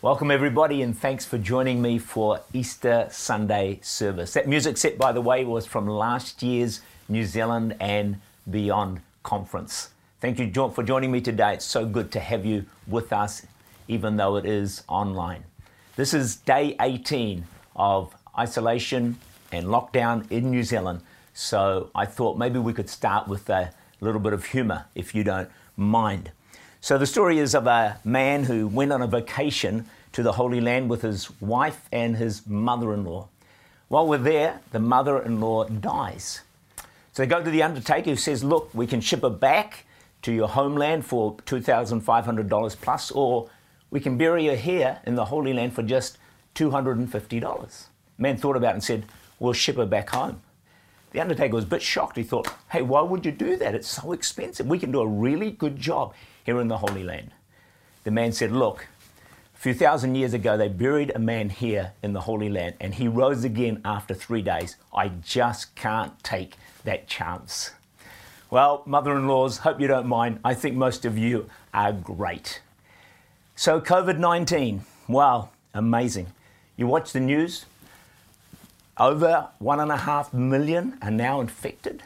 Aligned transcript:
Welcome, 0.00 0.30
everybody, 0.30 0.82
and 0.82 0.96
thanks 0.96 1.24
for 1.24 1.38
joining 1.38 1.82
me 1.82 1.98
for 1.98 2.40
Easter 2.52 3.08
Sunday 3.10 3.80
service. 3.82 4.32
That 4.34 4.46
music 4.46 4.76
set, 4.76 4.96
by 4.96 5.10
the 5.10 5.20
way, 5.20 5.44
was 5.44 5.66
from 5.66 5.88
last 5.88 6.40
year's 6.40 6.82
New 7.08 7.24
Zealand 7.24 7.74
and 7.80 8.20
Beyond 8.48 9.00
conference. 9.24 9.88
Thank 10.20 10.38
you 10.38 10.52
for 10.70 10.84
joining 10.84 11.10
me 11.10 11.20
today. 11.20 11.54
It's 11.54 11.64
so 11.64 11.84
good 11.84 12.12
to 12.12 12.20
have 12.20 12.46
you 12.46 12.66
with 12.86 13.12
us, 13.12 13.44
even 13.88 14.16
though 14.16 14.36
it 14.36 14.46
is 14.46 14.84
online. 14.86 15.42
This 15.96 16.14
is 16.14 16.36
day 16.36 16.76
18 16.80 17.44
of 17.74 18.14
isolation 18.38 19.18
and 19.50 19.66
lockdown 19.66 20.30
in 20.30 20.48
New 20.48 20.62
Zealand, 20.62 21.00
so 21.34 21.90
I 21.92 22.06
thought 22.06 22.38
maybe 22.38 22.60
we 22.60 22.72
could 22.72 22.88
start 22.88 23.26
with 23.26 23.50
a 23.50 23.72
little 24.00 24.20
bit 24.20 24.32
of 24.32 24.44
humour, 24.44 24.84
if 24.94 25.12
you 25.12 25.24
don't 25.24 25.50
mind. 25.76 26.30
So 26.80 26.96
the 26.96 27.06
story 27.06 27.38
is 27.38 27.54
of 27.56 27.66
a 27.66 27.98
man 28.04 28.44
who 28.44 28.68
went 28.68 28.92
on 28.92 29.02
a 29.02 29.06
vacation 29.08 29.86
to 30.12 30.22
the 30.22 30.32
Holy 30.32 30.60
Land 30.60 30.88
with 30.88 31.02
his 31.02 31.28
wife 31.40 31.88
and 31.90 32.16
his 32.16 32.46
mother 32.46 32.94
in 32.94 33.04
law. 33.04 33.28
While 33.88 34.06
we're 34.06 34.18
there, 34.18 34.60
the 34.70 34.78
mother 34.78 35.18
in 35.18 35.40
law 35.40 35.64
dies. 35.64 36.42
So 37.12 37.22
they 37.22 37.26
go 37.26 37.42
to 37.42 37.50
the 37.50 37.64
undertaker 37.64 38.10
who 38.10 38.16
says, 38.16 38.44
Look, 38.44 38.70
we 38.72 38.86
can 38.86 39.00
ship 39.00 39.22
her 39.22 39.30
back 39.30 39.86
to 40.22 40.32
your 40.32 40.46
homeland 40.46 41.04
for 41.04 41.34
$2,500 41.38 42.80
plus, 42.80 43.10
or 43.10 43.50
we 43.90 43.98
can 43.98 44.16
bury 44.16 44.46
her 44.46 44.56
here 44.56 45.00
in 45.04 45.16
the 45.16 45.24
Holy 45.24 45.52
Land 45.52 45.74
for 45.74 45.82
just 45.82 46.16
$250. 46.54 47.86
Man 48.18 48.36
thought 48.36 48.56
about 48.56 48.70
it 48.70 48.74
and 48.74 48.84
said, 48.84 49.04
We'll 49.40 49.52
ship 49.52 49.76
her 49.76 49.86
back 49.86 50.10
home. 50.10 50.42
The 51.10 51.20
undertaker 51.20 51.54
was 51.54 51.64
a 51.64 51.68
bit 51.68 51.82
shocked. 51.82 52.16
He 52.16 52.22
thought, 52.22 52.54
Hey, 52.70 52.82
why 52.82 53.02
would 53.02 53.26
you 53.26 53.32
do 53.32 53.56
that? 53.56 53.74
It's 53.74 53.88
so 53.88 54.12
expensive. 54.12 54.66
We 54.66 54.78
can 54.78 54.92
do 54.92 55.00
a 55.00 55.06
really 55.06 55.50
good 55.50 55.76
job 55.76 56.14
here 56.48 56.62
in 56.62 56.68
the 56.68 56.78
Holy 56.78 57.04
Land. 57.04 57.30
The 58.04 58.10
man 58.10 58.32
said, 58.32 58.52
Look, 58.52 58.86
a 59.54 59.58
few 59.58 59.74
thousand 59.74 60.14
years 60.14 60.32
ago, 60.32 60.56
they 60.56 60.68
buried 60.68 61.12
a 61.14 61.18
man 61.18 61.50
here 61.50 61.92
in 62.02 62.14
the 62.14 62.22
Holy 62.22 62.48
Land, 62.48 62.74
and 62.80 62.94
he 62.94 63.06
rose 63.06 63.44
again 63.44 63.82
after 63.84 64.14
three 64.14 64.40
days. 64.40 64.76
I 64.94 65.08
just 65.08 65.74
can't 65.74 66.18
take 66.24 66.54
that 66.84 67.06
chance. 67.06 67.72
Well, 68.48 68.82
mother 68.86 69.14
in 69.14 69.28
laws, 69.28 69.58
hope 69.58 69.78
you 69.78 69.88
don't 69.88 70.06
mind. 70.06 70.40
I 70.42 70.54
think 70.54 70.74
most 70.74 71.04
of 71.04 71.18
you 71.18 71.50
are 71.74 71.92
great. 71.92 72.62
So, 73.54 73.78
COVID 73.78 74.16
19, 74.16 74.86
wow, 75.06 75.50
amazing. 75.74 76.28
You 76.78 76.86
watch 76.86 77.12
the 77.12 77.20
news, 77.20 77.66
over 78.96 79.48
one 79.58 79.80
and 79.80 79.92
a 79.92 79.98
half 79.98 80.32
million 80.32 80.96
are 81.02 81.10
now 81.10 81.42
infected. 81.42 82.04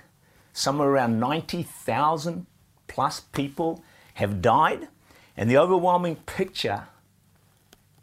Somewhere 0.53 0.89
around 0.89 1.21
90,000 1.21 2.47
plus 2.89 3.21
people 3.21 3.85
have 4.15 4.43
died, 4.43 4.89
and 5.37 5.51
the 5.51 5.57
overwhelming 5.57 6.17
picture 6.17 6.85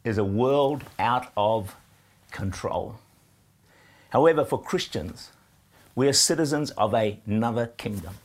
is 0.03 0.17
a 0.17 0.23
world 0.23 0.83
out 0.97 1.31
of 1.35 1.75
control. 2.31 2.95
However, 4.09 4.43
for 4.43 4.61
Christians, 4.61 5.31
we 5.95 6.07
are 6.07 6.13
citizens 6.13 6.71
of 6.71 6.93
another 6.93 7.67
kingdom. 7.67 8.15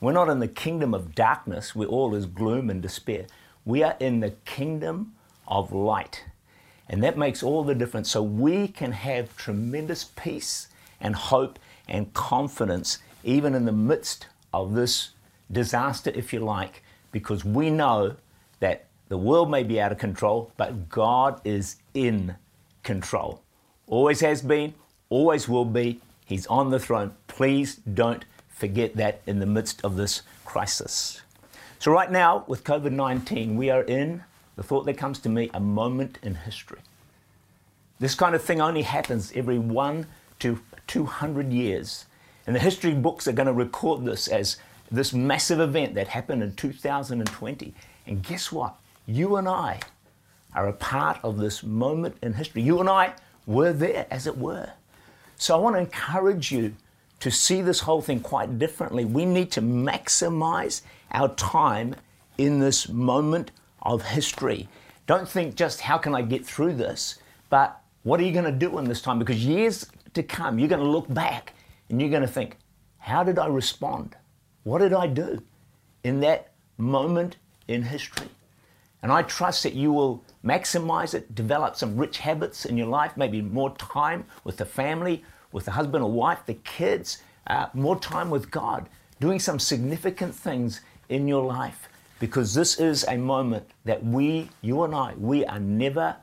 We're 0.00 0.12
not 0.12 0.28
in 0.28 0.38
the 0.38 0.48
kingdom 0.48 0.94
of 0.94 1.14
darkness 1.14 1.74
where 1.74 1.88
all 1.88 2.14
is 2.14 2.26
gloom 2.26 2.70
and 2.70 2.80
despair. 2.80 3.26
We 3.64 3.82
are 3.82 3.96
in 3.98 4.20
the 4.20 4.30
kingdom 4.44 5.14
of 5.46 5.72
light. 5.72 6.24
And 6.88 7.02
that 7.02 7.18
makes 7.18 7.42
all 7.42 7.64
the 7.64 7.74
difference. 7.74 8.10
So 8.10 8.22
we 8.22 8.68
can 8.68 8.92
have 8.92 9.36
tremendous 9.36 10.04
peace 10.04 10.68
and 11.00 11.16
hope 11.16 11.58
and 11.88 12.12
confidence 12.14 12.98
even 13.24 13.54
in 13.54 13.64
the 13.64 13.72
midst 13.72 14.26
of 14.54 14.74
this 14.74 15.10
disaster, 15.50 16.12
if 16.14 16.32
you 16.32 16.40
like, 16.40 16.82
because 17.12 17.44
we 17.44 17.70
know 17.70 18.16
that 18.60 18.86
the 19.08 19.18
world 19.18 19.50
may 19.50 19.62
be 19.62 19.80
out 19.80 19.92
of 19.92 19.98
control, 19.98 20.52
but 20.56 20.88
God 20.88 21.40
is 21.44 21.76
in 21.94 22.36
control. 22.82 23.42
Always 23.86 24.20
has 24.20 24.42
been, 24.42 24.74
always 25.08 25.48
will 25.48 25.64
be. 25.64 26.00
He's 26.26 26.46
on 26.46 26.70
the 26.70 26.78
throne. 26.78 27.14
Please 27.26 27.76
don't 27.76 28.24
forget 28.48 28.96
that 28.96 29.22
in 29.26 29.38
the 29.38 29.46
midst 29.46 29.82
of 29.84 29.96
this 29.96 30.22
crisis. 30.44 31.22
So, 31.78 31.92
right 31.92 32.10
now, 32.10 32.44
with 32.48 32.64
COVID 32.64 32.92
19, 32.92 33.56
we 33.56 33.70
are 33.70 33.82
in 33.82 34.24
the 34.56 34.62
thought 34.62 34.84
that 34.86 34.98
comes 34.98 35.20
to 35.20 35.28
me 35.28 35.48
a 35.54 35.60
moment 35.60 36.18
in 36.22 36.34
history. 36.34 36.80
This 38.00 38.14
kind 38.14 38.34
of 38.34 38.42
thing 38.42 38.60
only 38.60 38.82
happens 38.82 39.32
every 39.34 39.58
one 39.58 40.06
to 40.40 40.60
200 40.88 41.52
years. 41.52 42.06
And 42.46 42.56
the 42.56 42.60
history 42.60 42.94
books 42.94 43.28
are 43.28 43.32
going 43.32 43.46
to 43.46 43.52
record 43.52 44.04
this 44.04 44.26
as 44.28 44.56
this 44.90 45.12
massive 45.12 45.60
event 45.60 45.94
that 45.94 46.08
happened 46.08 46.42
in 46.42 46.54
2020. 46.54 47.74
And 48.06 48.22
guess 48.22 48.50
what? 48.50 48.76
You 49.06 49.36
and 49.36 49.48
I 49.48 49.80
are 50.54 50.68
a 50.68 50.72
part 50.72 51.18
of 51.22 51.38
this 51.38 51.62
moment 51.62 52.16
in 52.22 52.34
history. 52.34 52.62
You 52.62 52.80
and 52.80 52.88
I 52.88 53.14
were 53.46 53.72
there, 53.72 54.06
as 54.10 54.26
it 54.26 54.36
were. 54.36 54.70
So 55.36 55.54
I 55.54 55.58
want 55.58 55.76
to 55.76 55.80
encourage 55.80 56.50
you 56.50 56.74
to 57.20 57.30
see 57.30 57.62
this 57.62 57.80
whole 57.80 58.00
thing 58.00 58.20
quite 58.20 58.58
differently. 58.58 59.04
We 59.04 59.24
need 59.24 59.50
to 59.52 59.62
maximize 59.62 60.82
our 61.10 61.28
time 61.34 61.96
in 62.36 62.60
this 62.60 62.88
moment 62.88 63.50
of 63.82 64.02
history. 64.02 64.68
Don't 65.06 65.28
think 65.28 65.54
just 65.54 65.80
how 65.80 65.98
can 65.98 66.14
I 66.14 66.22
get 66.22 66.44
through 66.44 66.74
this, 66.74 67.18
but 67.50 67.80
what 68.02 68.20
are 68.20 68.24
you 68.24 68.32
going 68.32 68.44
to 68.44 68.52
do 68.52 68.78
in 68.78 68.84
this 68.84 69.00
time? 69.00 69.18
Because 69.18 69.44
years 69.44 69.86
to 70.14 70.22
come, 70.22 70.58
you're 70.58 70.68
going 70.68 70.82
to 70.82 70.88
look 70.88 71.12
back 71.12 71.54
and 71.88 72.00
you're 72.00 72.10
going 72.10 72.22
to 72.22 72.28
think, 72.28 72.56
how 72.98 73.24
did 73.24 73.38
I 73.38 73.46
respond? 73.46 74.16
What 74.64 74.78
did 74.78 74.92
I 74.92 75.06
do 75.06 75.42
in 76.04 76.20
that 76.20 76.52
moment 76.76 77.36
in 77.66 77.82
history? 77.82 78.28
And 79.02 79.12
I 79.12 79.22
trust 79.22 79.62
that 79.62 79.74
you 79.74 79.92
will 79.92 80.24
maximize 80.44 81.14
it, 81.14 81.34
develop 81.34 81.76
some 81.76 81.96
rich 81.96 82.18
habits 82.18 82.64
in 82.64 82.76
your 82.76 82.88
life, 82.88 83.16
maybe 83.16 83.40
more 83.40 83.74
time 83.76 84.24
with 84.44 84.56
the 84.56 84.64
family, 84.64 85.24
with 85.52 85.64
the 85.64 85.70
husband 85.70 86.02
or 86.02 86.10
wife, 86.10 86.40
the 86.46 86.54
kids, 86.54 87.22
uh, 87.46 87.66
more 87.74 87.98
time 87.98 88.28
with 88.28 88.50
God, 88.50 88.88
doing 89.20 89.38
some 89.38 89.58
significant 89.58 90.34
things 90.34 90.80
in 91.08 91.28
your 91.28 91.44
life. 91.44 91.88
Because 92.18 92.54
this 92.54 92.80
is 92.80 93.04
a 93.08 93.16
moment 93.16 93.70
that 93.84 94.04
we, 94.04 94.50
you 94.60 94.82
and 94.82 94.94
I, 94.94 95.14
we 95.16 95.44
are 95.46 95.60
never 95.60 96.16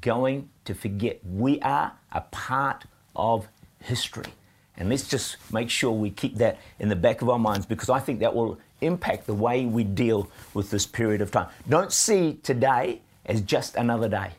going 0.00 0.48
to 0.64 0.74
forget. 0.74 1.20
We 1.24 1.60
are 1.60 1.92
a 2.12 2.22
part 2.22 2.84
of 3.14 3.46
history. 3.80 4.32
And 4.76 4.88
let's 4.88 5.06
just 5.06 5.36
make 5.52 5.70
sure 5.70 5.92
we 5.92 6.10
keep 6.10 6.36
that 6.36 6.58
in 6.78 6.88
the 6.88 6.96
back 6.96 7.22
of 7.22 7.28
our 7.28 7.38
minds 7.38 7.66
because 7.66 7.90
I 7.90 8.00
think 8.00 8.20
that 8.20 8.34
will 8.34 8.58
impact 8.80 9.26
the 9.26 9.34
way 9.34 9.64
we 9.66 9.84
deal 9.84 10.30
with 10.54 10.70
this 10.70 10.86
period 10.86 11.20
of 11.20 11.30
time. 11.30 11.48
Don't 11.68 11.92
see 11.92 12.38
today 12.42 13.02
as 13.26 13.40
just 13.42 13.76
another 13.76 14.08
day. 14.08 14.30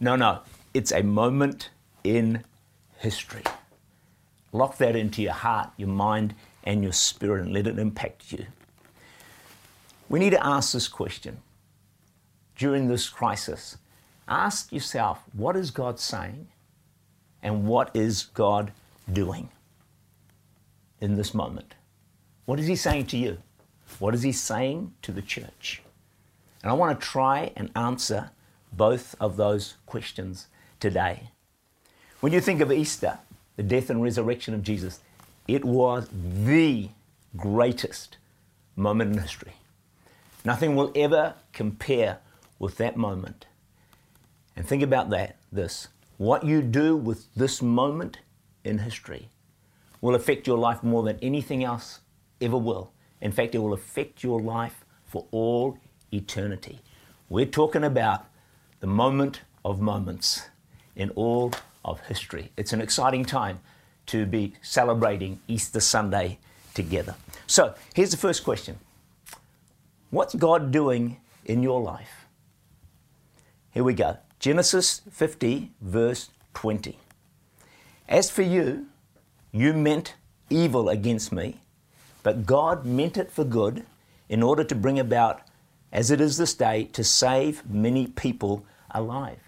No, 0.00 0.16
no, 0.16 0.40
it's 0.74 0.92
a 0.92 1.02
moment 1.02 1.70
in 2.04 2.44
history. 2.98 3.42
Lock 4.52 4.78
that 4.78 4.96
into 4.96 5.22
your 5.22 5.32
heart, 5.32 5.70
your 5.76 5.88
mind, 5.88 6.34
and 6.64 6.82
your 6.82 6.92
spirit 6.92 7.44
and 7.44 7.52
let 7.52 7.66
it 7.66 7.78
impact 7.78 8.32
you. 8.32 8.46
We 10.08 10.18
need 10.18 10.30
to 10.30 10.46
ask 10.46 10.72
this 10.72 10.88
question 10.88 11.38
during 12.56 12.88
this 12.88 13.08
crisis. 13.08 13.76
Ask 14.28 14.72
yourself, 14.72 15.22
what 15.32 15.56
is 15.56 15.70
God 15.70 15.98
saying? 16.00 16.48
And 17.42 17.66
what 17.66 17.94
is 17.94 18.24
God 18.24 18.72
doing 19.12 19.48
in 21.00 21.16
this 21.16 21.34
moment? 21.34 21.74
What 22.44 22.60
is 22.60 22.66
He 22.66 22.76
saying 22.76 23.06
to 23.06 23.16
you? 23.16 23.38
What 23.98 24.14
is 24.14 24.22
He 24.22 24.32
saying 24.32 24.94
to 25.02 25.12
the 25.12 25.22
church? 25.22 25.82
And 26.62 26.70
I 26.70 26.74
want 26.74 26.98
to 26.98 27.06
try 27.06 27.52
and 27.56 27.70
answer 27.76 28.30
both 28.72 29.14
of 29.20 29.36
those 29.36 29.74
questions 29.86 30.48
today. 30.80 31.30
When 32.20 32.32
you 32.32 32.40
think 32.40 32.60
of 32.60 32.72
Easter, 32.72 33.18
the 33.56 33.62
death 33.62 33.90
and 33.90 34.02
resurrection 34.02 34.54
of 34.54 34.62
Jesus, 34.62 35.00
it 35.46 35.64
was 35.64 36.08
the 36.12 36.88
greatest 37.36 38.16
moment 38.74 39.12
in 39.12 39.22
history. 39.22 39.54
Nothing 40.44 40.76
will 40.76 40.92
ever 40.94 41.34
compare 41.52 42.18
with 42.58 42.76
that 42.78 42.96
moment. 42.96 43.46
And 44.56 44.66
think 44.66 44.82
about 44.82 45.10
that 45.10 45.36
this. 45.52 45.88
What 46.18 46.44
you 46.44 46.62
do 46.62 46.96
with 46.96 47.32
this 47.34 47.60
moment 47.60 48.18
in 48.66 48.78
history 48.78 49.28
will 50.00 50.14
affect 50.14 50.46
your 50.46 50.58
life 50.58 50.82
more 50.82 51.02
than 51.02 51.18
anything 51.22 51.64
else 51.64 52.00
ever 52.40 52.56
will. 52.56 52.92
In 53.20 53.32
fact, 53.32 53.54
it 53.54 53.58
will 53.58 53.72
affect 53.72 54.22
your 54.22 54.40
life 54.40 54.84
for 55.04 55.26
all 55.30 55.78
eternity. 56.12 56.80
We're 57.28 57.46
talking 57.46 57.84
about 57.84 58.26
the 58.80 58.86
moment 58.86 59.40
of 59.64 59.80
moments 59.80 60.42
in 60.94 61.10
all 61.10 61.52
of 61.84 62.00
history. 62.00 62.52
It's 62.56 62.72
an 62.72 62.80
exciting 62.80 63.24
time 63.24 63.60
to 64.06 64.26
be 64.26 64.54
celebrating 64.62 65.40
Easter 65.48 65.80
Sunday 65.80 66.38
together. 66.74 67.14
So, 67.46 67.74
here's 67.94 68.10
the 68.10 68.16
first 68.16 68.44
question 68.44 68.78
What's 70.10 70.34
God 70.34 70.70
doing 70.70 71.16
in 71.44 71.62
your 71.62 71.80
life? 71.80 72.26
Here 73.70 73.84
we 73.84 73.94
go 73.94 74.18
Genesis 74.38 75.02
50, 75.10 75.72
verse 75.80 76.30
20. 76.54 76.98
As 78.08 78.30
for 78.30 78.42
you, 78.42 78.86
you 79.52 79.72
meant 79.72 80.14
evil 80.48 80.88
against 80.88 81.32
me, 81.32 81.60
but 82.22 82.46
God 82.46 82.84
meant 82.84 83.16
it 83.16 83.30
for 83.30 83.44
good 83.44 83.84
in 84.28 84.42
order 84.42 84.64
to 84.64 84.74
bring 84.74 84.98
about, 84.98 85.42
as 85.92 86.10
it 86.10 86.20
is 86.20 86.36
this 86.36 86.54
day, 86.54 86.84
to 86.92 87.02
save 87.02 87.68
many 87.68 88.06
people 88.06 88.64
alive. 88.90 89.40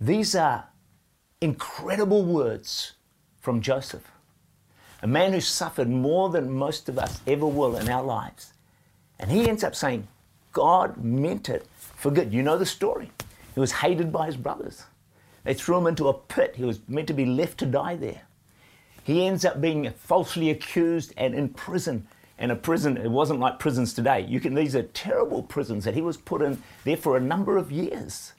These 0.00 0.34
are 0.34 0.68
incredible 1.40 2.24
words 2.24 2.92
from 3.40 3.60
Joseph, 3.60 4.10
a 5.02 5.06
man 5.06 5.32
who 5.32 5.40
suffered 5.40 5.88
more 5.88 6.28
than 6.30 6.50
most 6.50 6.88
of 6.88 6.98
us 6.98 7.20
ever 7.26 7.46
will 7.46 7.76
in 7.76 7.88
our 7.88 8.02
lives. 8.02 8.52
And 9.18 9.30
he 9.30 9.48
ends 9.48 9.64
up 9.64 9.74
saying, 9.74 10.08
God 10.52 10.96
meant 11.02 11.48
it 11.48 11.66
for 11.76 12.10
good. 12.10 12.32
You 12.32 12.42
know 12.42 12.58
the 12.58 12.66
story. 12.66 13.10
He 13.54 13.60
was 13.60 13.72
hated 13.72 14.12
by 14.12 14.26
his 14.26 14.36
brothers. 14.36 14.84
They 15.44 15.54
threw 15.54 15.78
him 15.78 15.86
into 15.86 16.08
a 16.08 16.14
pit. 16.14 16.56
He 16.56 16.64
was 16.64 16.80
meant 16.88 17.08
to 17.08 17.14
be 17.14 17.26
left 17.26 17.58
to 17.58 17.66
die 17.66 17.96
there. 17.96 18.22
He 19.02 19.26
ends 19.26 19.44
up 19.44 19.60
being 19.60 19.90
falsely 19.96 20.50
accused 20.50 21.12
and 21.16 21.34
in 21.34 21.48
prison. 21.50 22.06
And 22.38 22.52
a 22.52 22.56
prison, 22.56 22.96
it 22.96 23.10
wasn't 23.10 23.40
like 23.40 23.58
prisons 23.58 23.92
today. 23.92 24.20
You 24.22 24.40
can, 24.40 24.54
these 24.54 24.74
are 24.74 24.82
terrible 24.82 25.42
prisons 25.42 25.84
that 25.84 25.94
he 25.94 26.00
was 26.00 26.16
put 26.16 26.42
in 26.42 26.62
there 26.84 26.96
for 26.96 27.16
a 27.16 27.20
number 27.20 27.56
of 27.56 27.70
years. 27.70 28.32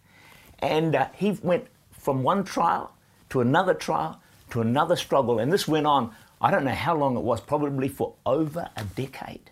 And 0.59 0.95
uh, 0.95 1.07
he 1.13 1.31
went 1.43 1.67
from 1.91 2.23
one 2.23 2.43
trial 2.43 2.95
to 3.29 3.41
another 3.41 3.73
trial 3.73 4.21
to 4.51 4.61
another 4.61 4.95
struggle. 4.95 5.39
And 5.39 5.51
this 5.51 5.67
went 5.67 5.87
on, 5.87 6.13
I 6.39 6.51
don't 6.51 6.63
know 6.63 6.71
how 6.71 6.95
long 6.95 7.17
it 7.17 7.21
was, 7.21 7.41
probably 7.41 7.87
for 7.87 8.15
over 8.25 8.69
a 8.75 8.83
decade. 8.83 9.51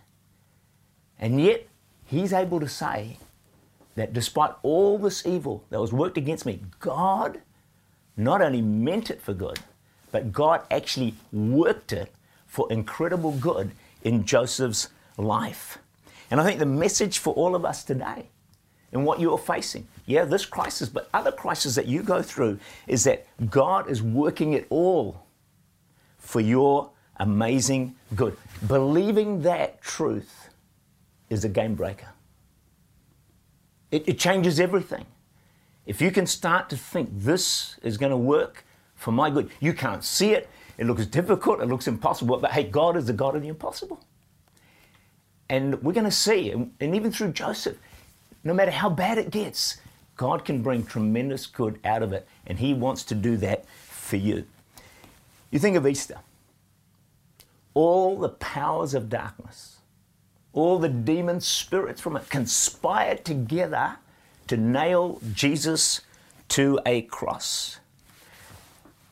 And 1.18 1.40
yet, 1.40 1.66
he's 2.04 2.32
able 2.32 2.60
to 2.60 2.68
say 2.68 3.18
that 3.96 4.12
despite 4.12 4.52
all 4.62 4.98
this 4.98 5.26
evil 5.26 5.64
that 5.70 5.80
was 5.80 5.92
worked 5.92 6.16
against 6.16 6.46
me, 6.46 6.60
God 6.78 7.40
not 8.16 8.42
only 8.42 8.62
meant 8.62 9.10
it 9.10 9.20
for 9.20 9.34
good, 9.34 9.58
but 10.12 10.32
God 10.32 10.62
actually 10.70 11.14
worked 11.32 11.92
it 11.92 12.12
for 12.46 12.70
incredible 12.72 13.32
good 13.32 13.72
in 14.02 14.24
Joseph's 14.24 14.88
life. 15.16 15.78
And 16.30 16.40
I 16.40 16.44
think 16.44 16.58
the 16.58 16.66
message 16.66 17.18
for 17.18 17.34
all 17.34 17.54
of 17.54 17.64
us 17.64 17.84
today 17.84 18.26
in 18.92 19.04
what 19.04 19.20
you're 19.20 19.38
facing, 19.38 19.86
yeah, 20.06 20.24
this 20.24 20.44
crisis, 20.44 20.88
but 20.88 21.08
other 21.14 21.30
crises 21.30 21.74
that 21.76 21.86
you 21.86 22.02
go 22.02 22.22
through, 22.22 22.58
is 22.86 23.04
that 23.04 23.26
God 23.50 23.88
is 23.88 24.02
working 24.02 24.52
it 24.52 24.66
all 24.68 25.24
for 26.18 26.40
your 26.40 26.90
amazing 27.16 27.94
good. 28.16 28.36
Believing 28.66 29.42
that 29.42 29.80
truth 29.80 30.50
is 31.28 31.44
a 31.44 31.48
game 31.48 31.74
breaker. 31.74 32.08
It, 33.90 34.08
it 34.08 34.18
changes 34.18 34.60
everything. 34.60 35.06
If 35.86 36.00
you 36.00 36.10
can 36.10 36.26
start 36.26 36.68
to 36.70 36.76
think 36.76 37.10
this 37.12 37.76
is 37.82 37.98
going 37.98 38.10
to 38.10 38.16
work 38.16 38.64
for 38.94 39.12
my 39.12 39.30
good, 39.30 39.50
you 39.60 39.72
can't 39.72 40.04
see 40.04 40.32
it. 40.32 40.48
It 40.78 40.86
looks 40.86 41.06
difficult. 41.06 41.60
It 41.60 41.66
looks 41.66 41.88
impossible. 41.88 42.38
But 42.38 42.52
hey, 42.52 42.64
God 42.64 42.96
is 42.96 43.06
the 43.06 43.12
God 43.12 43.34
of 43.36 43.42
the 43.42 43.48
impossible. 43.48 44.00
And 45.48 45.82
we're 45.82 45.92
going 45.92 46.04
to 46.04 46.12
see, 46.12 46.52
and 46.52 46.72
even 46.80 47.10
through 47.10 47.32
Joseph, 47.32 47.76
no 48.44 48.54
matter 48.54 48.70
how 48.70 48.88
bad 48.88 49.18
it 49.18 49.30
gets, 49.30 49.78
God 50.16 50.44
can 50.44 50.62
bring 50.62 50.84
tremendous 50.86 51.46
good 51.46 51.80
out 51.84 52.02
of 52.02 52.12
it. 52.12 52.26
And 52.46 52.58
He 52.58 52.72
wants 52.72 53.02
to 53.04 53.14
do 53.14 53.36
that 53.38 53.68
for 53.68 54.16
you. 54.16 54.46
You 55.50 55.58
think 55.58 55.76
of 55.76 55.86
Easter. 55.86 56.18
All 57.74 58.18
the 58.18 58.28
powers 58.28 58.94
of 58.94 59.08
darkness, 59.08 59.79
all 60.52 60.78
the 60.78 60.88
demon 60.88 61.40
spirits 61.40 62.00
from 62.00 62.16
it 62.16 62.28
conspired 62.28 63.24
together 63.24 63.96
to 64.48 64.56
nail 64.56 65.20
Jesus 65.32 66.00
to 66.48 66.80
a 66.84 67.02
cross. 67.02 67.78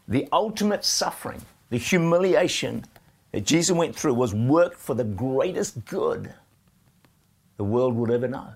The 0.08 0.26
ultimate 0.32 0.84
suffering, 0.84 1.42
the 1.70 1.78
humiliation 1.78 2.84
that 3.32 3.44
Jesus 3.44 3.76
went 3.76 3.94
through 3.94 4.14
was 4.14 4.34
worked 4.34 4.78
for 4.78 4.94
the 4.94 5.04
greatest 5.04 5.84
good 5.84 6.32
the 7.56 7.64
world 7.64 7.94
would 7.96 8.10
ever 8.10 8.28
know, 8.28 8.54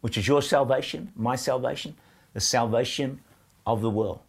which 0.00 0.18
is 0.18 0.28
your 0.28 0.42
salvation, 0.42 1.12
my 1.16 1.34
salvation, 1.34 1.94
the 2.34 2.40
salvation 2.40 3.20
of 3.66 3.80
the 3.80 3.90
world. 3.90 4.20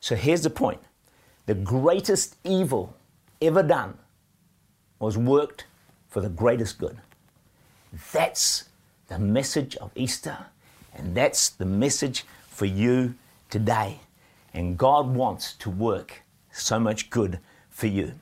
So 0.00 0.16
here's 0.16 0.42
the 0.42 0.50
point 0.50 0.80
the 1.46 1.54
greatest 1.54 2.36
evil 2.44 2.96
ever 3.40 3.62
done 3.62 3.98
was 4.98 5.16
worked 5.16 5.64
for 6.10 6.20
the 6.20 6.28
greatest 6.28 6.78
good. 6.78 6.98
That's 8.12 8.68
the 9.08 9.18
message 9.18 9.76
of 9.76 9.90
Easter, 9.94 10.36
and 10.94 11.14
that's 11.14 11.48
the 11.48 11.64
message 11.64 12.24
for 12.48 12.66
you 12.66 13.14
today. 13.48 14.00
And 14.52 14.76
God 14.76 15.14
wants 15.14 15.54
to 15.54 15.70
work 15.70 16.22
so 16.52 16.78
much 16.78 17.08
good 17.10 17.38
for 17.70 17.86
you. 17.86 18.12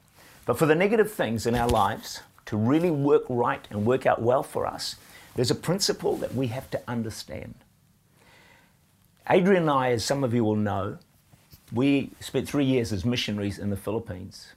But 0.45 0.59
for 0.59 0.67
the 0.67 0.75
negative 0.75 1.11
things 1.11 1.47
in 1.47 1.55
our 1.55 1.69
lives 1.69 2.21
to 2.47 2.57
really 2.57 2.91
work 2.91 3.25
right 3.29 3.67
and 3.71 3.85
work 3.85 4.07
out 4.07 4.23
well 4.23 4.43
for 4.43 4.67
us, 4.67 4.97
there's 5.35 5.51
a 5.51 5.55
principle 5.55 6.17
that 6.17 6.35
we 6.35 6.49
have 6.49 6.71
to 6.71 6.81
understand. 6.89 7.55
Adrian 9.29 9.63
and 9.63 9.71
I, 9.71 9.93
as 9.93 10.05
some 10.05 10.25
of 10.25 10.33
you 10.33 10.45
will 10.45 10.57
know, 10.57 10.99
we 11.73 12.11
spent 12.21 12.49
three 12.49 12.65
years 12.65 12.93
as 12.93 13.05
missionaries 13.05 13.59
in 13.59 13.69
the 13.69 13.77
Philippines, 13.77 14.53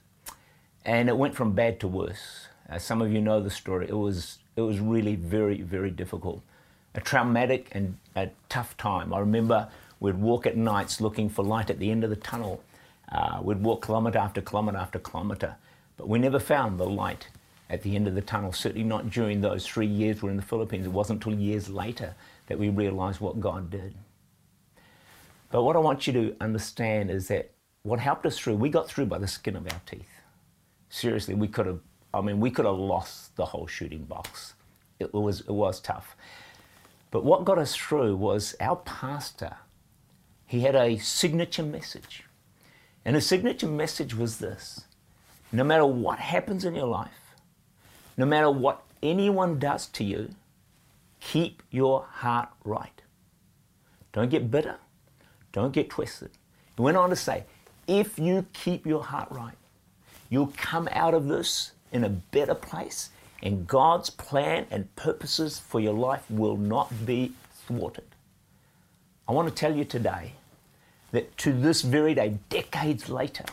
and 0.84 1.08
it 1.08 1.16
went 1.16 1.34
from 1.34 1.52
bad 1.52 1.78
to 1.80 1.88
worse. 1.88 2.48
As 2.72 2.82
some 2.84 3.02
of 3.02 3.12
you 3.12 3.20
know 3.20 3.40
the 3.40 3.50
story. 3.50 3.86
It 3.88 3.96
was, 3.96 4.38
it 4.56 4.62
was 4.62 4.80
really 4.80 5.14
very, 5.14 5.62
very 5.62 5.90
difficult. 5.90 6.42
A 6.94 7.00
traumatic 7.00 7.68
and 7.72 7.96
a 8.16 8.30
tough 8.48 8.76
time. 8.76 9.14
I 9.14 9.20
remember 9.20 9.68
We'd 10.02 10.16
walk 10.16 10.48
at 10.48 10.56
nights 10.56 11.00
looking 11.00 11.28
for 11.28 11.44
light 11.44 11.70
at 11.70 11.78
the 11.78 11.92
end 11.92 12.02
of 12.02 12.10
the 12.10 12.16
tunnel. 12.16 12.60
Uh, 13.12 13.38
we'd 13.40 13.62
walk 13.62 13.86
kilometre 13.86 14.18
after 14.18 14.40
kilometre 14.40 14.76
after 14.76 14.98
kilometre, 14.98 15.54
but 15.96 16.08
we 16.08 16.18
never 16.18 16.40
found 16.40 16.80
the 16.80 16.88
light 16.88 17.28
at 17.70 17.82
the 17.82 17.94
end 17.94 18.08
of 18.08 18.16
the 18.16 18.20
tunnel, 18.20 18.52
certainly 18.52 18.82
not 18.82 19.10
during 19.10 19.40
those 19.40 19.64
three 19.64 19.86
years 19.86 20.20
we 20.20 20.26
were 20.26 20.30
in 20.32 20.36
the 20.36 20.42
Philippines. 20.42 20.86
It 20.86 20.92
wasn't 20.92 21.24
until 21.24 21.40
years 21.40 21.68
later 21.68 22.16
that 22.48 22.58
we 22.58 22.68
realised 22.68 23.20
what 23.20 23.38
God 23.38 23.70
did. 23.70 23.94
But 25.52 25.62
what 25.62 25.76
I 25.76 25.78
want 25.78 26.08
you 26.08 26.12
to 26.14 26.36
understand 26.40 27.08
is 27.08 27.28
that 27.28 27.52
what 27.84 28.00
helped 28.00 28.26
us 28.26 28.36
through, 28.36 28.56
we 28.56 28.70
got 28.70 28.88
through 28.88 29.06
by 29.06 29.18
the 29.18 29.28
skin 29.28 29.54
of 29.54 29.72
our 29.72 29.80
teeth. 29.86 30.10
Seriously, 30.90 31.36
we 31.36 31.46
could 31.46 31.66
have, 31.66 31.78
I 32.14 32.20
mean, 32.20 32.40
we 32.40 32.50
could 32.50 32.64
have 32.64 32.76
lost 32.78 33.36
the 33.36 33.46
whole 33.46 33.66
shooting 33.66 34.04
box. 34.04 34.54
It 34.98 35.12
was, 35.12 35.40
it 35.40 35.50
was 35.50 35.80
tough. 35.80 36.16
But 37.10 37.24
what 37.24 37.44
got 37.44 37.58
us 37.58 37.74
through 37.74 38.16
was 38.16 38.54
our 38.60 38.76
pastor 38.76 39.56
he 40.52 40.60
had 40.60 40.76
a 40.76 40.98
signature 40.98 41.62
message. 41.62 42.24
And 43.06 43.14
his 43.14 43.26
signature 43.26 43.66
message 43.66 44.14
was 44.14 44.36
this 44.36 44.84
no 45.50 45.64
matter 45.64 45.86
what 45.86 46.18
happens 46.18 46.66
in 46.66 46.74
your 46.74 46.88
life, 46.88 47.34
no 48.18 48.26
matter 48.26 48.50
what 48.50 48.82
anyone 49.02 49.58
does 49.58 49.86
to 49.86 50.04
you, 50.04 50.34
keep 51.20 51.62
your 51.70 52.04
heart 52.04 52.50
right. 52.66 53.00
Don't 54.12 54.28
get 54.28 54.50
bitter. 54.50 54.76
Don't 55.52 55.72
get 55.72 55.88
twisted. 55.88 56.32
He 56.76 56.82
went 56.82 56.98
on 56.98 57.08
to 57.08 57.16
say, 57.16 57.44
if 57.86 58.18
you 58.18 58.44
keep 58.52 58.86
your 58.86 59.04
heart 59.04 59.28
right, 59.30 59.56
you'll 60.28 60.52
come 60.58 60.86
out 60.92 61.14
of 61.14 61.28
this 61.28 61.72
in 61.92 62.04
a 62.04 62.08
better 62.08 62.54
place, 62.54 63.10
and 63.42 63.66
God's 63.66 64.10
plan 64.10 64.66
and 64.70 64.94
purposes 64.96 65.58
for 65.58 65.80
your 65.80 65.94
life 65.94 66.24
will 66.30 66.56
not 66.56 67.06
be 67.06 67.32
thwarted. 67.66 68.04
I 69.28 69.32
want 69.32 69.48
to 69.48 69.54
tell 69.54 69.74
you 69.74 69.84
today 69.84 70.32
that 71.12 71.36
to 71.38 71.52
this 71.52 71.82
very 71.82 72.14
day, 72.14 72.38
decades 72.48 73.08
later, 73.08 73.44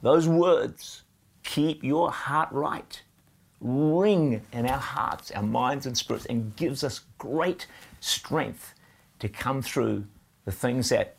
those 0.00 0.26
words, 0.26 1.02
keep 1.44 1.84
your 1.84 2.10
heart 2.10 2.48
right, 2.50 3.02
ring 3.60 4.42
in 4.52 4.66
our 4.66 4.78
hearts, 4.78 5.30
our 5.30 5.42
minds, 5.42 5.86
and 5.86 5.96
spirits, 5.96 6.26
and 6.26 6.56
gives 6.56 6.82
us 6.82 7.02
great 7.18 7.66
strength 8.00 8.74
to 9.20 9.28
come 9.28 9.62
through 9.62 10.04
the 10.44 10.52
things 10.52 10.88
that, 10.88 11.16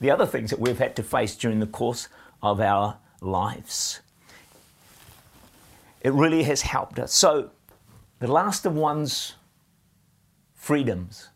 the 0.00 0.10
other 0.10 0.26
things 0.26 0.50
that 0.50 0.58
we've 0.58 0.78
had 0.78 0.96
to 0.96 1.02
face 1.02 1.36
during 1.36 1.60
the 1.60 1.66
course 1.66 2.08
of 2.42 2.60
our 2.60 2.96
lives. 3.20 4.00
It 6.02 6.12
really 6.12 6.42
has 6.42 6.62
helped 6.62 6.98
us. 6.98 7.14
So, 7.14 7.50
the 8.18 8.26
last 8.26 8.66
of 8.66 8.74
one's 8.74 9.34
freedoms 10.54 11.28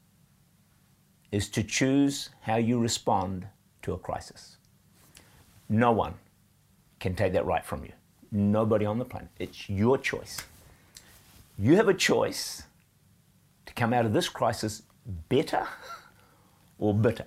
is 1.31 1.49
to 1.51 1.63
choose 1.63 2.31
how 2.41 2.57
you 2.57 2.79
respond 2.79 3.47
to 3.83 3.93
a 3.93 3.99
crisis. 3.99 4.57
No 5.69 5.93
one 5.93 6.15
can 6.99 7.15
take 7.15 7.33
that 7.33 7.47
right 7.47 7.65
from 7.65 7.85
you. 7.85 7.93
Nobody 8.33 8.85
on 8.87 8.99
the 8.99 9.05
planet. 9.05 9.31
It's 9.39 9.69
your 9.69 9.99
choice. 9.99 10.43
You 11.59 11.77
have 11.77 11.89
a 11.89 11.95
choice 11.95 12.65
to 13.67 13.75
come 13.75 13.93
out 13.93 14.05
of 14.05 14.13
this 14.13 14.29
crisis 14.29 14.83
better 15.29 15.67
or 16.79 16.93
bitter. 16.93 17.27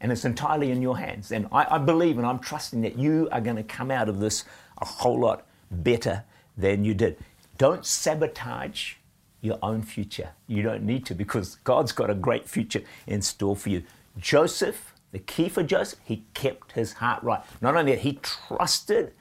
And 0.00 0.10
it's 0.10 0.24
entirely 0.24 0.72
in 0.72 0.82
your 0.82 0.98
hands. 0.98 1.30
And 1.30 1.46
I, 1.52 1.76
I 1.76 1.78
believe 1.78 2.18
and 2.18 2.26
I'm 2.26 2.38
trusting 2.40 2.80
that 2.82 2.98
you 2.98 3.28
are 3.30 3.40
going 3.40 3.56
to 3.56 3.62
come 3.62 3.90
out 3.90 4.08
of 4.08 4.18
this 4.18 4.44
a 4.78 4.84
whole 4.84 5.20
lot 5.20 5.46
better 5.70 6.24
than 6.56 6.84
you 6.84 6.94
did. 6.94 7.16
Don't 7.58 7.84
sabotage 7.84 8.94
your 9.40 9.58
own 9.62 9.82
future. 9.82 10.30
You 10.46 10.62
don't 10.62 10.82
need 10.82 11.06
to 11.06 11.14
because 11.14 11.56
God's 11.64 11.92
got 11.92 12.10
a 12.10 12.14
great 12.14 12.48
future 12.48 12.82
in 13.06 13.22
store 13.22 13.56
for 13.56 13.70
you. 13.70 13.82
Joseph 14.18 14.90
the 15.12 15.18
key 15.18 15.48
for 15.48 15.62
Joseph, 15.62 15.98
he 16.04 16.24
kept 16.34 16.72
his 16.72 16.94
heart 16.94 17.22
right. 17.22 17.40
Not 17.60 17.76
only 17.76 17.92
that, 17.92 18.02
he 18.02 18.20
trusted 18.22 19.12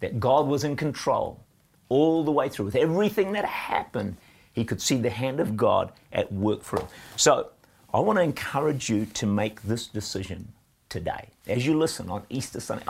that 0.00 0.18
God 0.18 0.46
was 0.46 0.64
in 0.64 0.76
control 0.76 1.40
all 1.88 2.24
the 2.24 2.32
way 2.32 2.48
through. 2.48 2.66
With 2.66 2.76
everything 2.76 3.32
that 3.32 3.44
happened, 3.44 4.16
he 4.52 4.64
could 4.64 4.80
see 4.80 4.96
the 4.96 5.10
hand 5.10 5.38
of 5.38 5.56
God 5.56 5.92
at 6.12 6.32
work 6.32 6.62
for 6.62 6.80
him. 6.80 6.88
So, 7.16 7.50
I 7.94 8.00
want 8.00 8.18
to 8.18 8.22
encourage 8.22 8.90
you 8.90 9.06
to 9.06 9.26
make 9.26 9.62
this 9.62 9.86
decision 9.86 10.52
today. 10.88 11.28
As 11.46 11.64
you 11.64 11.78
listen 11.78 12.10
on 12.10 12.24
Easter 12.28 12.60
Sunday, 12.60 12.84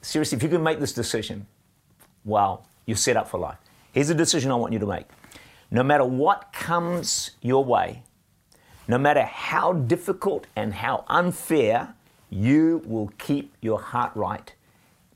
seriously, 0.00 0.36
if 0.36 0.42
you 0.42 0.48
can 0.48 0.62
make 0.62 0.78
this 0.78 0.92
decision, 0.92 1.46
wow, 2.24 2.64
you're 2.86 2.96
set 2.96 3.16
up 3.16 3.28
for 3.28 3.38
life. 3.38 3.58
Here's 3.92 4.10
a 4.10 4.14
decision 4.14 4.50
I 4.50 4.54
want 4.54 4.72
you 4.72 4.78
to 4.78 4.86
make. 4.86 5.06
No 5.70 5.82
matter 5.82 6.04
what 6.04 6.52
comes 6.52 7.32
your 7.40 7.64
way, 7.64 8.02
no 8.88 8.98
matter 8.98 9.22
how 9.22 9.72
difficult 9.72 10.46
and 10.56 10.74
how 10.74 11.04
unfair, 11.08 11.94
you 12.30 12.82
will 12.84 13.10
keep 13.18 13.54
your 13.60 13.80
heart 13.80 14.12
right 14.14 14.54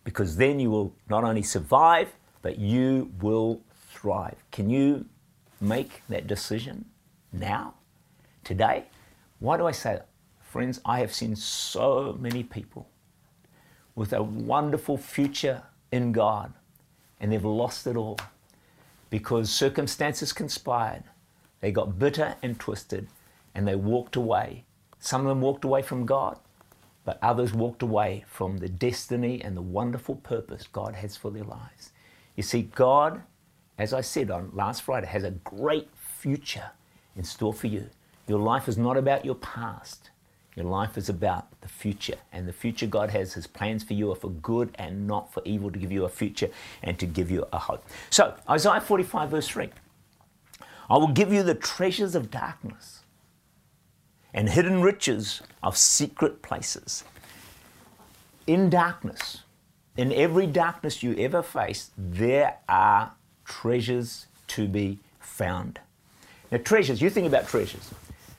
because 0.04 0.36
then 0.36 0.60
you 0.60 0.70
will 0.70 0.94
not 1.08 1.24
only 1.24 1.42
survive, 1.42 2.14
but 2.42 2.58
you 2.58 3.10
will 3.20 3.60
thrive. 3.90 4.36
Can 4.52 4.70
you 4.70 5.06
make 5.60 6.02
that 6.08 6.26
decision 6.26 6.84
now, 7.32 7.74
today? 8.44 8.84
Why 9.40 9.56
do 9.56 9.66
I 9.66 9.72
say 9.72 9.94
that? 9.94 10.08
Friends, 10.40 10.80
I 10.84 11.00
have 11.00 11.12
seen 11.12 11.34
so 11.34 12.16
many 12.20 12.42
people 12.42 12.88
with 13.94 14.12
a 14.12 14.22
wonderful 14.22 14.96
future 14.96 15.62
in 15.90 16.12
God 16.12 16.52
and 17.20 17.32
they've 17.32 17.44
lost 17.44 17.86
it 17.86 17.96
all 17.96 18.18
because 19.10 19.50
circumstances 19.50 20.32
conspired. 20.32 21.04
They 21.60 21.72
got 21.72 21.98
bitter 21.98 22.36
and 22.42 22.58
twisted 22.58 23.08
and 23.54 23.66
they 23.66 23.74
walked 23.74 24.16
away. 24.16 24.64
Some 24.98 25.22
of 25.22 25.28
them 25.28 25.40
walked 25.40 25.64
away 25.64 25.82
from 25.82 26.06
God, 26.06 26.38
but 27.04 27.18
others 27.22 27.52
walked 27.52 27.82
away 27.82 28.24
from 28.28 28.58
the 28.58 28.68
destiny 28.68 29.40
and 29.42 29.56
the 29.56 29.62
wonderful 29.62 30.16
purpose 30.16 30.66
God 30.66 30.94
has 30.96 31.16
for 31.16 31.30
their 31.30 31.44
lives. 31.44 31.92
You 32.34 32.42
see, 32.42 32.62
God, 32.62 33.22
as 33.78 33.92
I 33.92 34.00
said 34.00 34.30
on 34.30 34.50
last 34.52 34.82
Friday, 34.82 35.06
has 35.06 35.24
a 35.24 35.30
great 35.30 35.88
future 35.96 36.70
in 37.16 37.24
store 37.24 37.54
for 37.54 37.66
you. 37.66 37.88
Your 38.26 38.40
life 38.40 38.68
is 38.68 38.76
not 38.76 38.96
about 38.96 39.24
your 39.24 39.36
past. 39.36 40.10
Your 40.56 40.64
life 40.64 40.96
is 40.96 41.10
about 41.10 41.60
the 41.60 41.68
future. 41.68 42.16
And 42.32 42.48
the 42.48 42.52
future 42.52 42.86
God 42.86 43.10
has, 43.10 43.34
His 43.34 43.46
plans 43.46 43.84
for 43.84 43.92
you 43.92 44.10
are 44.10 44.16
for 44.16 44.30
good 44.30 44.74
and 44.76 45.06
not 45.06 45.32
for 45.32 45.42
evil, 45.44 45.70
to 45.70 45.78
give 45.78 45.92
you 45.92 46.06
a 46.06 46.08
future 46.08 46.48
and 46.82 46.98
to 46.98 47.06
give 47.06 47.30
you 47.30 47.46
a 47.52 47.58
hope. 47.58 47.84
So, 48.08 48.34
Isaiah 48.48 48.80
45, 48.80 49.30
verse 49.30 49.48
3 49.48 49.68
I 50.88 50.96
will 50.96 51.08
give 51.08 51.32
you 51.32 51.42
the 51.42 51.54
treasures 51.54 52.14
of 52.14 52.30
darkness 52.30 53.00
and 54.32 54.48
hidden 54.48 54.80
riches 54.80 55.42
of 55.62 55.76
secret 55.76 56.42
places. 56.42 57.04
In 58.46 58.70
darkness, 58.70 59.42
in 59.96 60.12
every 60.12 60.46
darkness 60.46 61.02
you 61.02 61.14
ever 61.18 61.42
face, 61.42 61.90
there 61.98 62.58
are 62.68 63.12
treasures 63.44 64.26
to 64.48 64.68
be 64.68 65.00
found. 65.18 65.80
Now, 66.50 66.58
treasures, 66.58 67.02
you 67.02 67.10
think 67.10 67.26
about 67.26 67.48
treasures. 67.48 67.90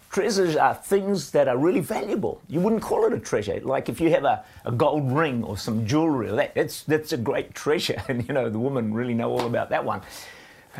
Treasures 0.10 0.56
are 0.56 0.74
things 0.74 1.32
that 1.32 1.48
are 1.48 1.58
really 1.58 1.82
valuable. 1.82 2.42
You 2.48 2.62
wouldn't 2.62 2.82
call 2.82 3.06
it 3.06 3.14
a 3.14 3.20
treasure. 3.20 3.60
Like 3.62 3.90
if 3.90 4.00
you 4.00 4.10
have 4.12 4.24
a, 4.24 4.44
a 4.66 4.72
gold 4.72 5.12
ring 5.12 5.44
or 5.44 5.58
some 5.58 5.86
jewelry, 5.86 6.32
that, 6.32 6.56
that's, 6.56 6.84
that's 6.84 7.12
a 7.12 7.18
great 7.18 7.54
treasure. 7.54 8.02
And, 8.08 8.26
you 8.28 8.34
know, 8.34 8.50
the 8.50 8.60
women 8.60 8.94
really 8.94 9.14
know 9.14 9.32
all 9.32 9.46
about 9.46 9.70
that 9.70 9.84
one. 9.84 10.02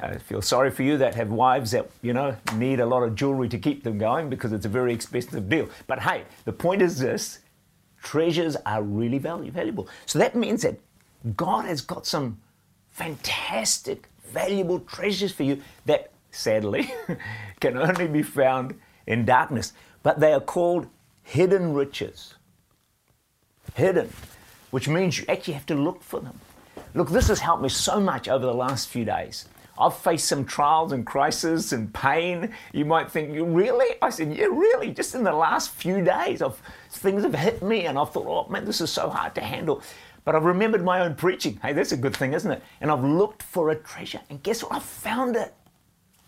I 0.02 0.18
feel 0.18 0.42
sorry 0.42 0.72
for 0.72 0.84
you 0.84 0.98
that 0.98 1.16
have 1.16 1.32
wives 1.32 1.72
that, 1.72 1.90
you 2.02 2.14
know, 2.14 2.38
need 2.56 2.80
a 2.80 2.86
lot 2.86 3.04
of 3.04 3.16
jewelry 3.16 3.50
to 3.50 3.58
keep 3.58 3.84
them 3.84 3.98
going 3.98 4.30
because 4.30 4.54
it's 4.54 4.66
a 4.66 4.70
very 4.70 4.94
expensive 4.94 5.50
deal. 5.50 5.70
But 5.88 6.00
hey, 6.00 6.24
the 6.46 6.54
point 6.54 6.82
is 6.82 7.00
this 7.00 7.40
treasures 8.02 8.56
are 8.66 8.82
really 8.82 9.18
value, 9.18 9.52
valuable. 9.52 9.90
So 10.06 10.20
that 10.20 10.36
means 10.36 10.62
that 10.62 10.80
God 11.36 11.66
has 11.66 11.82
got 11.82 12.06
some 12.06 12.38
fantastic, 12.92 14.08
valuable 14.32 14.80
treasures 14.80 15.32
for 15.32 15.44
you 15.44 15.62
that 15.86 16.12
sadly 16.32 16.94
can 17.60 17.78
only 17.78 18.08
be 18.08 18.24
found 18.24 18.80
in 19.08 19.26
darkness. 19.26 19.74
But 20.04 20.20
they 20.20 20.34
are 20.34 20.40
called 20.40 20.88
hidden 21.24 21.74
riches. 21.74 22.36
Hidden, 23.74 24.12
which 24.72 24.88
means 24.88 25.18
you 25.18 25.26
actually 25.28 25.54
have 25.56 25.66
to 25.68 25.76
look 25.76 26.02
for 26.02 26.20
them. 26.20 26.40
Look, 26.94 27.10
this 27.10 27.28
has 27.28 27.40
helped 27.40 27.64
me 27.64 27.70
so 27.70 28.00
much 28.00 28.28
over 28.28 28.46
the 28.46 28.54
last 28.54 28.88
few 28.88 29.06
days. 29.06 29.48
I've 29.80 29.96
faced 29.96 30.28
some 30.28 30.46
trials 30.46 30.92
and 30.92 31.06
crises 31.06 31.72
and 31.74 31.94
pain. 31.94 32.54
You 32.74 32.86
might 32.86 33.12
think, 33.12 33.32
really? 33.36 33.96
I 34.02 34.10
said, 34.10 34.34
yeah, 34.34 34.46
really. 34.46 34.92
Just 34.92 35.14
in 35.14 35.24
the 35.24 35.32
last 35.32 35.70
few 35.70 36.04
days, 36.04 36.42
I've, 36.42 36.60
things 36.90 37.24
have 37.24 37.36
hit 37.36 37.62
me, 37.62 37.86
and 37.86 38.00
I've 38.00 38.12
thought, 38.12 38.26
oh 38.26 38.52
man, 38.52 38.66
this 38.66 38.82
is 38.82 38.90
so 38.90 39.10
hard 39.10 39.36
to 39.36 39.42
handle. 39.42 39.84
But 40.26 40.36
I've 40.36 40.46
remembered 40.46 40.84
my 40.84 41.02
own 41.02 41.14
preaching. 41.16 41.60
Hey, 41.62 41.74
that's 41.74 41.92
a 41.92 41.98
good 41.98 42.16
thing, 42.16 42.34
isn't 42.34 42.50
it? 42.50 42.64
And 42.82 42.90
I've 42.90 43.04
looked 43.04 43.44
for 43.44 43.70
a 43.70 43.76
treasure, 43.76 44.22
and 44.30 44.42
guess 44.42 44.64
what? 44.64 44.74
I've 44.74 44.84
found 44.84 45.36
it. 45.36 45.54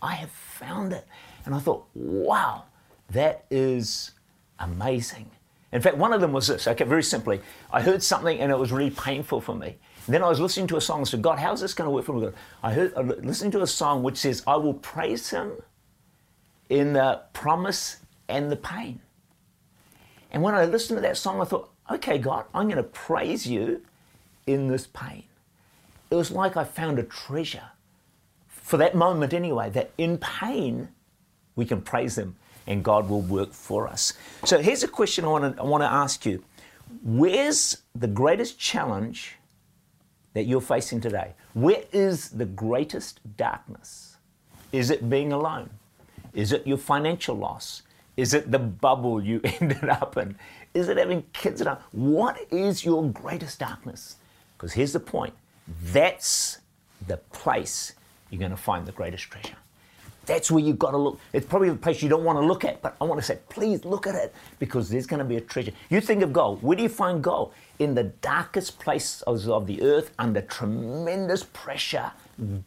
I 0.01 0.13
have 0.13 0.29
found 0.29 0.93
it. 0.93 1.07
And 1.45 1.55
I 1.55 1.59
thought, 1.59 1.87
wow, 1.95 2.65
that 3.11 3.45
is 3.49 4.11
amazing. 4.59 5.29
In 5.71 5.81
fact, 5.81 5.97
one 5.97 6.13
of 6.13 6.21
them 6.21 6.33
was 6.33 6.47
this. 6.47 6.67
Okay, 6.67 6.83
very 6.83 7.03
simply, 7.03 7.41
I 7.71 7.81
heard 7.81 8.01
something 8.01 8.39
and 8.39 8.51
it 8.51 8.57
was 8.57 8.71
really 8.71 8.89
painful 8.89 9.41
for 9.41 9.55
me. 9.55 9.77
And 10.05 10.13
then 10.13 10.23
I 10.23 10.29
was 10.29 10.39
listening 10.39 10.67
to 10.67 10.77
a 10.77 10.81
song 10.81 10.99
and 10.99 11.07
said, 11.07 11.21
God, 11.21 11.37
how's 11.37 11.61
this 11.61 11.73
going 11.73 11.87
to 11.87 11.91
work 11.91 12.05
for 12.05 12.13
me? 12.13 12.29
I 12.63 12.73
heard 12.73 12.93
I 12.95 13.01
listening 13.01 13.51
to 13.51 13.61
a 13.61 13.67
song 13.67 14.01
which 14.01 14.17
says, 14.17 14.41
I 14.47 14.55
will 14.55 14.73
praise 14.73 15.29
him 15.29 15.51
in 16.69 16.93
the 16.93 17.21
promise 17.33 17.97
and 18.27 18.51
the 18.51 18.55
pain. 18.55 19.01
And 20.31 20.41
when 20.41 20.55
I 20.55 20.65
listened 20.65 20.97
to 20.97 21.01
that 21.01 21.17
song, 21.17 21.41
I 21.41 21.45
thought, 21.45 21.71
okay, 21.91 22.17
God, 22.17 22.45
I'm 22.53 22.65
going 22.65 22.77
to 22.77 22.83
praise 22.83 23.45
you 23.45 23.81
in 24.47 24.67
this 24.67 24.87
pain. 24.87 25.23
It 26.09 26.15
was 26.15 26.31
like 26.31 26.57
I 26.57 26.63
found 26.63 26.97
a 26.97 27.03
treasure 27.03 27.69
for 28.47 28.77
that 28.77 28.95
moment 28.95 29.33
anyway, 29.33 29.69
that 29.71 29.91
in 29.97 30.17
pain 30.17 30.89
we 31.55 31.65
can 31.65 31.81
praise 31.81 32.17
him 32.17 32.35
and 32.69 32.83
God 32.83 33.09
will 33.09 33.21
work 33.21 33.51
for 33.51 33.87
us. 33.87 34.13
So 34.45 34.59
here's 34.59 34.83
a 34.83 34.87
question 34.87 35.25
I 35.25 35.27
want 35.27 35.55
to, 35.55 35.61
I 35.61 35.65
want 35.65 35.81
to 35.83 35.91
ask 35.91 36.25
you 36.25 36.43
Where's 37.03 37.83
the 37.93 38.07
greatest 38.07 38.57
challenge 38.57 39.35
that 40.33 40.45
you're 40.45 40.61
facing 40.61 41.01
today? 41.01 41.33
Where 41.53 41.83
is 41.91 42.29
the 42.29 42.45
greatest 42.45 43.19
darkness? 43.37 44.17
Is 44.71 44.89
it 44.89 45.09
being 45.09 45.33
alone? 45.33 45.69
Is 46.33 46.51
it 46.51 46.65
your 46.65 46.77
financial 46.77 47.35
loss? 47.35 47.83
Is 48.17 48.33
it 48.33 48.51
the 48.51 48.59
bubble 48.59 49.23
you 49.23 49.41
ended 49.61 49.89
up 49.89 50.17
in? 50.17 50.35
Is 50.73 50.89
it 50.89 50.97
having 50.97 51.23
kids 51.33 51.61
at? 51.61 51.81
What 51.91 52.39
is 52.51 52.85
your 52.85 53.09
greatest 53.09 53.59
darkness? 53.59 54.15
Because 54.57 54.73
here's 54.73 54.93
the 54.93 54.99
point 54.99 55.33
that's 55.83 56.59
the 57.07 57.17
place 57.17 57.93
you're 58.29 58.39
going 58.39 58.51
to 58.51 58.57
find 58.57 58.85
the 58.85 58.91
greatest 58.91 59.23
treasure. 59.25 59.55
That's 60.29 60.51
where 60.51 60.63
you've 60.63 60.77
got 60.77 60.91
to 60.91 60.97
look. 60.97 61.19
It's 61.33 61.47
probably 61.47 61.69
the 61.69 61.75
place 61.75 62.03
you 62.03 62.07
don't 62.07 62.23
want 62.23 62.37
to 62.37 62.45
look 62.45 62.63
at, 62.63 62.83
but 62.83 62.95
I 63.01 63.05
want 63.05 63.19
to 63.19 63.25
say, 63.25 63.39
please 63.49 63.83
look 63.83 64.05
at 64.05 64.13
it 64.13 64.31
because 64.59 64.87
there's 64.87 65.07
going 65.07 65.17
to 65.17 65.25
be 65.25 65.37
a 65.37 65.41
treasure. 65.41 65.71
You 65.89 65.99
think 66.01 66.21
of 66.21 66.31
gold. 66.31 66.61
Where 66.61 66.77
do 66.77 66.83
you 66.83 66.89
find 66.89 67.23
gold? 67.23 67.51
In 67.79 67.95
the 67.95 68.03
darkest 68.03 68.77
places 68.77 69.23
of 69.23 69.65
the 69.65 69.81
earth, 69.81 70.11
under 70.19 70.41
tremendous 70.41 71.45
pressure, 71.45 72.11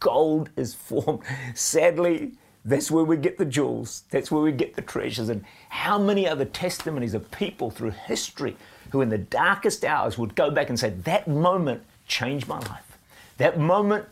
gold 0.01 0.49
is 0.57 0.73
formed. 0.89 1.21
Sadly, 1.55 2.33
that's 2.65 2.91
where 2.91 3.05
we 3.05 3.15
get 3.15 3.37
the 3.37 3.45
jewels. 3.45 4.03
That's 4.11 4.29
where 4.29 4.43
we 4.43 4.51
get 4.51 4.75
the 4.75 4.81
treasures. 4.81 5.29
And 5.29 5.45
how 5.69 5.97
many 5.97 6.27
other 6.27 6.43
testimonies 6.43 7.13
of 7.13 7.31
people 7.31 7.71
through 7.71 7.91
history 7.91 8.57
who, 8.91 8.99
in 8.99 9.07
the 9.07 9.17
darkest 9.17 9.85
hours, 9.85 10.17
would 10.17 10.35
go 10.35 10.51
back 10.51 10.67
and 10.67 10.77
say, 10.77 10.89
That 10.89 11.29
moment 11.29 11.83
changed 12.07 12.45
my 12.45 12.59
life. 12.59 12.97
That 13.37 13.57
moment 13.57 14.05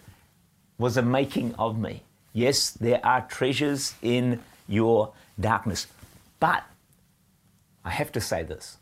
was 0.77 0.95
a 0.95 1.01
making 1.01 1.53
of 1.55 1.77
me. 1.77 2.03
Yes, 2.33 2.71
there 2.71 3.05
are 3.05 3.21
treasures 3.27 3.93
in 4.01 4.41
your 4.67 5.13
darkness. 5.39 5.87
But 6.39 6.63
I 7.83 7.89
have 7.89 8.11
to 8.13 8.21
say 8.21 8.43
this, 8.43 8.77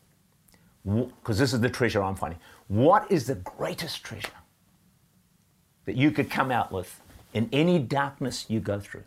because 0.86 1.38
this 1.38 1.54
is 1.54 1.60
the 1.60 1.70
treasure 1.70 2.04
I'm 2.04 2.16
finding. 2.16 2.40
What 2.68 3.12
is 3.12 3.26
the 3.28 3.36
greatest 3.36 4.04
treasure 4.04 4.28
that 5.86 5.96
you 5.96 6.12
could 6.12 6.30
come 6.30 6.52
out 6.52 6.72
with 6.72 7.02
in 7.34 7.50
any 7.52 7.80
darkness 7.80 8.46
you 8.48 8.60
go 8.60 8.80
through? 8.80 9.04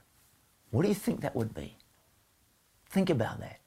What 0.70 0.82
do 0.82 0.88
you 0.88 0.94
think 0.94 1.20
that 1.20 1.36
would 1.36 1.54
be? 1.54 1.76
Think 2.90 3.10
about 3.10 3.40
that. 3.40 3.60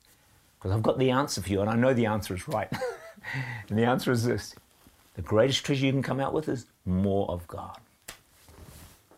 Because 0.58 0.72
I've 0.72 0.84
got 0.84 1.00
the 1.00 1.12
answer 1.12 1.42
for 1.42 1.50
you, 1.50 1.62
and 1.62 1.70
I 1.70 1.76
know 1.76 1.94
the 1.94 2.08
answer 2.08 2.34
is 2.34 2.48
right. 2.48 2.72
and 3.70 3.78
the 3.78 3.86
answer 3.86 4.12
is 4.12 4.26
this 4.26 4.56
the 5.16 5.22
greatest 5.22 5.66
treasure 5.66 5.86
you 5.86 5.92
can 5.92 6.04
come 6.04 6.20
out 6.20 6.34
with 6.34 6.50
is 6.50 6.66
more 6.86 7.30
of 7.30 7.48
God. 7.48 7.78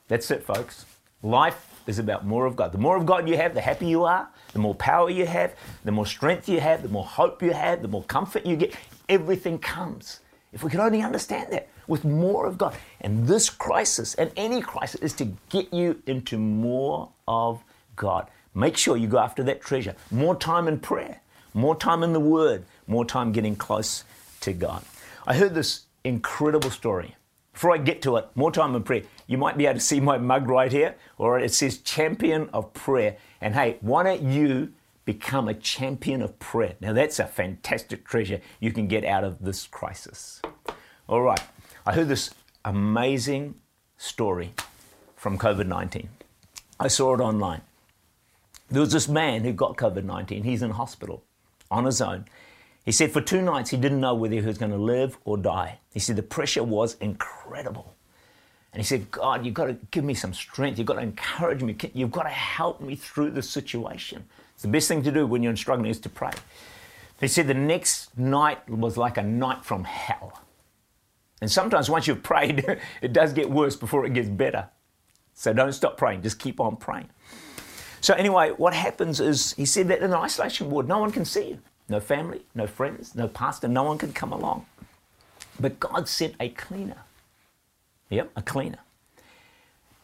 That's 0.08 0.30
it, 0.30 0.44
folks. 0.44 0.86
Life 1.24 1.82
is 1.88 2.00
about 2.00 2.26
more 2.26 2.46
of 2.46 2.56
God. 2.56 2.72
The 2.72 2.78
more 2.78 2.96
of 2.96 3.06
God 3.06 3.28
you 3.28 3.38
have, 3.38 3.54
the 3.54 3.62
happier 3.62 3.90
you 3.90 4.04
are, 4.04 4.30
the 4.54 4.60
more 4.60 4.76
power 4.76 5.10
you 5.10 5.26
have, 5.26 5.56
the 5.84 5.92
more 5.92 6.06
strength 6.06 6.48
you 6.48 6.60
have, 6.60 6.84
the 6.84 6.90
more 6.90 7.06
hope 7.06 7.42
you 7.42 7.54
have, 7.54 7.82
the 7.82 7.88
more 7.88 8.04
comfort 8.04 8.46
you 8.46 8.56
get. 8.56 8.76
Everything 9.10 9.58
comes. 9.58 10.20
If 10.54 10.64
we 10.64 10.70
could 10.70 10.80
only 10.80 11.02
understand 11.02 11.52
that 11.54 11.70
with 11.88 12.06
more 12.06 12.46
of 12.46 12.58
God. 12.58 12.76
And 13.02 13.28
this 13.28 13.50
crisis 13.50 14.14
and 14.16 14.32
any 14.36 14.62
crisis 14.62 15.02
is 15.02 15.14
to 15.14 15.26
get 15.50 15.74
you 15.74 16.02
into 16.06 16.38
more 16.38 17.10
of 17.28 17.64
God. 17.96 18.30
Make 18.54 18.78
sure 18.78 18.98
you 18.98 19.08
go 19.08 19.20
after 19.20 19.44
that 19.44 19.62
treasure. 19.62 19.96
More 20.12 20.36
time 20.36 20.68
in 20.68 20.80
prayer, 20.80 21.22
more 21.54 21.76
time 21.76 22.04
in 22.04 22.14
the 22.14 22.20
Word, 22.20 22.66
more 22.88 23.06
time 23.06 23.32
getting 23.32 23.56
close 23.56 24.04
to 24.42 24.54
God. 24.54 24.84
I 25.26 25.36
heard 25.36 25.54
this 25.54 25.82
incredible 26.04 26.72
story 26.72 27.16
before 27.58 27.74
I 27.74 27.80
get 27.80 28.04
to 28.04 28.18
it, 28.18 28.28
more 28.36 28.52
time 28.52 28.76
in 28.76 28.84
prayer. 28.84 29.02
You 29.26 29.40
might 29.40 29.58
be 29.58 29.66
able 29.66 29.80
to 29.80 29.84
see 29.84 30.00
my 30.00 30.20
mug 30.20 30.48
right 30.48 30.72
here, 30.72 30.94
or 31.18 31.40
it 31.40 31.52
says 31.52 31.80
champion 31.80 32.52
of 32.54 32.72
prayer. 32.72 33.18
And 33.42 33.56
hey, 33.56 33.78
why 33.82 34.04
don't 34.04 34.22
you 34.22 34.74
become 35.06 35.48
a 35.48 35.56
champion 35.56 36.22
of 36.22 36.38
prayer. 36.38 36.76
Now, 36.82 36.94
that's 36.94 37.18
a 37.18 37.26
fantastic 37.26 38.06
treasure 38.06 38.42
you 38.60 38.72
can 38.72 38.86
get 38.86 39.04
out 39.04 39.24
of 39.24 39.44
this 39.44 39.66
crisis. 39.66 40.40
All 41.08 41.24
right, 41.24 41.42
I 41.84 41.94
heard 41.94 42.10
this 42.10 42.30
amazing 42.64 43.56
story 43.98 44.54
from 45.16 45.40
COVID 45.40 45.66
19. 45.66 46.10
I 46.80 46.88
saw 46.90 47.16
it 47.16 47.22
online. 47.22 47.62
There 48.70 48.82
was 48.82 48.92
this 48.92 49.08
man 49.08 49.44
who 49.44 49.52
got 49.52 49.78
COVID 49.78 50.04
19. 50.04 50.44
He's 50.44 50.62
in 50.62 50.70
hospital 50.70 51.24
on 51.72 51.86
his 51.86 52.02
own. 52.02 52.26
He 52.88 52.94
said 52.94 53.12
for 53.12 53.20
two 53.20 53.42
nights 53.42 53.70
he 53.70 53.76
didn't 53.76 54.00
know 54.00 54.14
whether 54.14 54.34
he 54.34 54.40
was 54.40 54.58
going 54.58 54.72
to 54.72 54.78
live 54.78 55.18
or 55.26 55.36
die. 55.36 55.80
He 55.94 56.00
said 56.00 56.16
the 56.16 56.24
pressure 56.24 56.64
was 56.64 56.96
incredible. 57.02 57.94
And 58.72 58.80
he 58.82 58.86
said, 58.86 59.12
God, 59.12 59.46
you've 59.46 59.56
got 59.56 59.66
to 59.66 59.74
give 59.92 60.06
me 60.06 60.14
some 60.14 60.34
strength. 60.34 60.78
You've 60.78 60.88
got 60.88 60.94
to 60.94 61.02
encourage 61.02 61.62
me. 61.62 61.76
You've 61.94 62.12
got 62.14 62.24
to 62.24 62.30
help 62.30 62.80
me 62.80 62.96
through 62.96 63.32
this 63.32 63.50
situation. 63.50 64.24
It's 64.54 64.62
the 64.62 64.70
best 64.70 64.88
thing 64.88 65.04
to 65.04 65.12
do 65.12 65.28
when 65.28 65.44
you're 65.44 65.54
struggling 65.58 65.92
is 65.92 66.00
to 66.00 66.08
pray. 66.08 66.32
He 67.20 67.28
said 67.28 67.48
the 67.48 67.54
next 67.54 68.18
night 68.18 68.70
was 68.70 68.96
like 68.96 69.18
a 69.18 69.24
night 69.24 69.66
from 69.66 69.84
hell. 69.84 70.42
And 71.42 71.52
sometimes 71.52 71.90
once 71.90 72.08
you've 72.08 72.24
prayed, 72.24 72.80
it 73.02 73.12
does 73.12 73.34
get 73.34 73.50
worse 73.50 73.76
before 73.76 74.06
it 74.06 74.14
gets 74.14 74.30
better. 74.30 74.70
So 75.34 75.52
don't 75.52 75.74
stop 75.74 75.98
praying, 75.98 76.22
just 76.22 76.40
keep 76.40 76.62
on 76.62 76.78
praying. 76.78 77.10
So, 78.00 78.14
anyway, 78.14 78.52
what 78.52 78.74
happens 78.74 79.20
is 79.20 79.52
he 79.54 79.66
said 79.66 79.90
that 79.90 80.02
in 80.02 80.12
the 80.12 80.18
isolation 80.18 80.70
ward, 80.70 80.88
no 80.88 81.00
one 81.00 81.12
can 81.12 81.26
see 81.26 81.50
you. 81.50 81.60
No 81.90 82.00
family, 82.00 82.42
no 82.54 82.68
friends, 82.68 83.16
no 83.16 83.28
pastor, 83.28 83.68
no 83.68 83.84
one 83.84 83.98
can 83.98 84.12
come 84.12 84.34
along. 84.34 84.66
But 85.60 85.80
God 85.80 86.08
sent 86.08 86.36
a 86.40 86.50
cleaner. 86.50 87.04
Yep, 88.10 88.32
a 88.36 88.42
cleaner. 88.42 88.80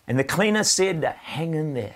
And 0.07 0.19
the 0.19 0.23
cleaner 0.23 0.63
said, 0.63 1.03
hang 1.03 1.53
in 1.53 1.73
there. 1.73 1.95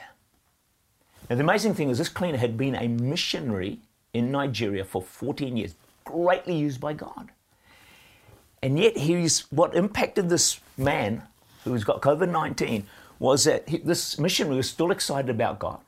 Now, 1.30 1.36
the 1.36 1.44
amazing 1.44 1.74
thing 1.74 1.90
is, 1.90 1.98
this 1.98 2.10
cleaner 2.10 2.38
had 2.38 2.58
been 2.58 2.76
a 2.76 2.88
missionary 2.88 3.80
in 4.14 4.32
Nigeria 4.32 4.86
for 4.86 5.02
14 5.02 5.58
years, 5.58 5.76
greatly 6.06 6.56
used 6.56 6.80
by 6.80 6.94
God. 6.94 7.30
And 8.64 8.80
yet, 8.80 8.98
he's, 8.98 9.42
what 9.52 9.76
impacted 9.76 10.30
this 10.30 10.60
man 10.78 11.24
who's 11.64 11.84
got 11.84 12.02
COVID 12.02 12.30
19 12.30 12.88
was 13.20 13.44
that 13.44 13.68
he, 13.68 13.78
this 13.78 14.18
missionary 14.18 14.58
was 14.58 14.70
still 14.70 14.92
excited 14.92 15.30
about 15.30 15.60
God, 15.60 15.80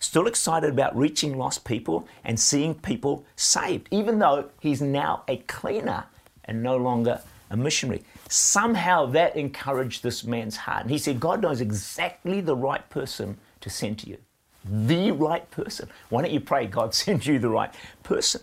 still 0.00 0.26
excited 0.26 0.70
about 0.70 0.96
reaching 0.96 1.38
lost 1.38 1.64
people 1.64 2.08
and 2.24 2.40
seeing 2.40 2.74
people 2.74 3.24
saved, 3.36 3.86
even 3.90 4.18
though 4.18 4.46
he's 4.58 4.82
now 4.82 5.22
a 5.28 5.36
cleaner 5.36 6.04
and 6.44 6.62
no 6.62 6.76
longer 6.76 7.20
a 7.50 7.56
missionary. 7.56 8.02
Somehow 8.28 9.06
that 9.06 9.36
encouraged 9.36 10.02
this 10.02 10.24
man's 10.24 10.56
heart. 10.56 10.82
And 10.82 10.90
he 10.90 10.98
said, 10.98 11.20
God 11.20 11.42
knows 11.42 11.60
exactly 11.60 12.40
the 12.40 12.56
right 12.56 12.88
person 12.90 13.36
to 13.60 13.70
send 13.70 13.98
to 14.00 14.08
you. 14.08 14.16
The 14.64 15.10
right 15.12 15.48
person. 15.50 15.88
Why 16.08 16.22
don't 16.22 16.32
you 16.32 16.40
pray 16.40 16.66
God 16.66 16.94
send 16.94 17.26
you 17.26 17.38
the 17.38 17.48
right 17.48 17.72
person? 18.02 18.42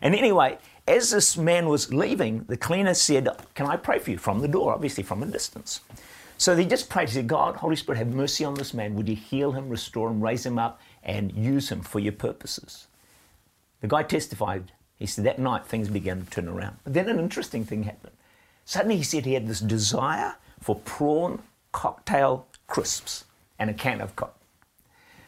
And 0.00 0.14
anyway, 0.14 0.58
as 0.86 1.10
this 1.10 1.36
man 1.36 1.68
was 1.68 1.92
leaving, 1.92 2.44
the 2.48 2.56
cleaner 2.56 2.94
said, 2.94 3.28
Can 3.54 3.66
I 3.66 3.76
pray 3.76 3.98
for 3.98 4.10
you? 4.10 4.18
From 4.18 4.40
the 4.40 4.48
door, 4.48 4.72
obviously 4.72 5.02
from 5.02 5.22
a 5.22 5.26
distance. 5.26 5.80
So 6.36 6.56
he 6.56 6.66
just 6.66 6.90
prayed. 6.90 7.08
He 7.08 7.14
said, 7.14 7.26
God, 7.26 7.56
Holy 7.56 7.76
Spirit, 7.76 7.98
have 7.98 8.08
mercy 8.08 8.44
on 8.44 8.54
this 8.54 8.74
man. 8.74 8.94
Would 8.96 9.08
you 9.08 9.16
heal 9.16 9.52
him, 9.52 9.68
restore 9.68 10.10
him, 10.10 10.20
raise 10.20 10.44
him 10.44 10.58
up, 10.58 10.80
and 11.04 11.32
use 11.32 11.70
him 11.70 11.82
for 11.82 11.98
your 12.00 12.12
purposes? 12.12 12.86
The 13.80 13.88
guy 13.88 14.02
testified. 14.02 14.72
He 14.98 15.06
said, 15.06 15.24
That 15.24 15.38
night 15.38 15.66
things 15.66 15.88
began 15.88 16.24
to 16.24 16.30
turn 16.30 16.48
around. 16.48 16.78
But 16.84 16.94
then 16.94 17.08
an 17.08 17.18
interesting 17.18 17.64
thing 17.64 17.84
happened. 17.84 18.16
Suddenly 18.64 18.96
he 18.96 19.02
said 19.02 19.26
he 19.26 19.34
had 19.34 19.46
this 19.46 19.60
desire 19.60 20.36
for 20.60 20.76
prawn 20.76 21.42
cocktail 21.72 22.46
crisps 22.66 23.24
and 23.58 23.68
a 23.68 23.74
can 23.74 24.00
of 24.00 24.16
Coke. 24.16 24.34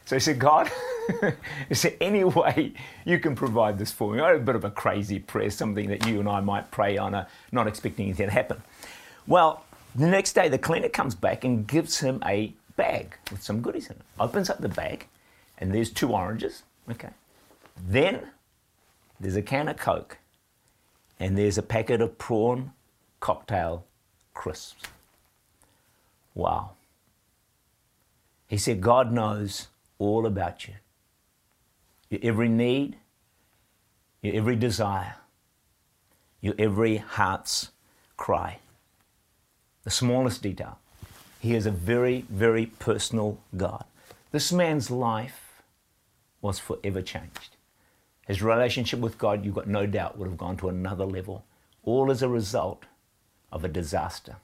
So 0.06 0.16
he 0.16 0.21
said, 0.21 0.38
God, 0.38 0.71
is 1.68 1.83
there 1.83 1.95
any 2.00 2.25
way 2.25 2.73
you 3.04 3.18
can 3.18 3.35
provide 3.35 3.78
this 3.78 3.90
for 3.92 4.14
me? 4.14 4.21
I 4.21 4.28
had 4.28 4.37
a 4.37 4.40
bit 4.40 4.54
of 4.54 4.64
a 4.64 4.71
crazy 4.71 5.18
prayer, 5.18 5.50
something 5.50 5.88
that 5.88 6.06
you 6.06 6.21
and 6.21 6.28
I 6.28 6.40
might 6.40 6.71
pray 6.71 6.97
on, 6.97 7.12
a, 7.12 7.26
not 7.50 7.67
expecting 7.67 8.06
anything 8.06 8.28
to 8.28 8.32
happen. 8.32 8.62
Well, 9.26 9.65
the 9.97 10.06
next 10.06 10.34
day, 10.34 10.49
the 10.49 10.58
cleaner 10.58 10.89
comes 10.89 11.15
back 11.15 11.45
and 11.45 11.67
gives 11.67 11.99
him 11.99 12.23
a 12.25 12.52
bag 12.76 13.17
with 13.32 13.43
some 13.43 13.62
goodies 13.62 13.86
in 13.86 13.97
it. 13.97 14.02
Opens 14.21 14.49
up 14.49 14.58
the 14.58 14.69
bag, 14.69 15.06
and 15.58 15.73
there's 15.75 15.90
two 15.90 16.12
oranges. 16.12 16.62
Okay. 16.90 17.10
Then 17.88 18.28
there's 19.21 19.36
a 19.36 19.42
can 19.42 19.69
of 19.69 19.76
Coke, 19.76 20.19
and 21.19 21.36
there's 21.36 21.58
a 21.58 21.62
packet 21.62 22.00
of 22.00 22.19
prawn 22.19 22.73
cocktail 23.21 23.84
crisps. 24.34 24.84
Wow. 26.34 26.73
He 28.47 28.58
said, 28.58 28.80
God 28.80 29.10
knows 29.10 29.69
all 29.99 30.26
about 30.26 30.69
you. 30.69 30.75
Your 32.10 32.21
every 32.23 32.49
need, 32.49 32.97
your 34.23 34.34
every 34.36 34.54
desire, 34.54 35.16
your 36.40 36.54
every 36.58 36.99
heart's 36.99 37.71
cry. 38.16 38.58
The 39.84 39.90
smallest 39.90 40.42
detail. 40.42 40.78
He 41.40 41.54
is 41.54 41.66
a 41.66 41.71
very, 41.71 42.25
very 42.28 42.66
personal 42.66 43.38
God. 43.56 43.84
This 44.30 44.52
man's 44.52 44.90
life 44.90 45.46
was 46.40 46.58
forever 46.58 47.02
changed. 47.02 47.56
His 48.26 48.42
relationship 48.42 49.00
with 49.00 49.18
God, 49.18 49.44
you've 49.44 49.54
got 49.54 49.68
no 49.68 49.86
doubt, 49.86 50.18
would 50.18 50.28
have 50.28 50.38
gone 50.38 50.56
to 50.58 50.68
another 50.68 51.04
level, 51.04 51.44
all 51.82 52.10
as 52.10 52.22
a 52.22 52.28
result 52.28 52.84
of 53.52 53.64
a 53.64 53.68
disaster 53.68 54.36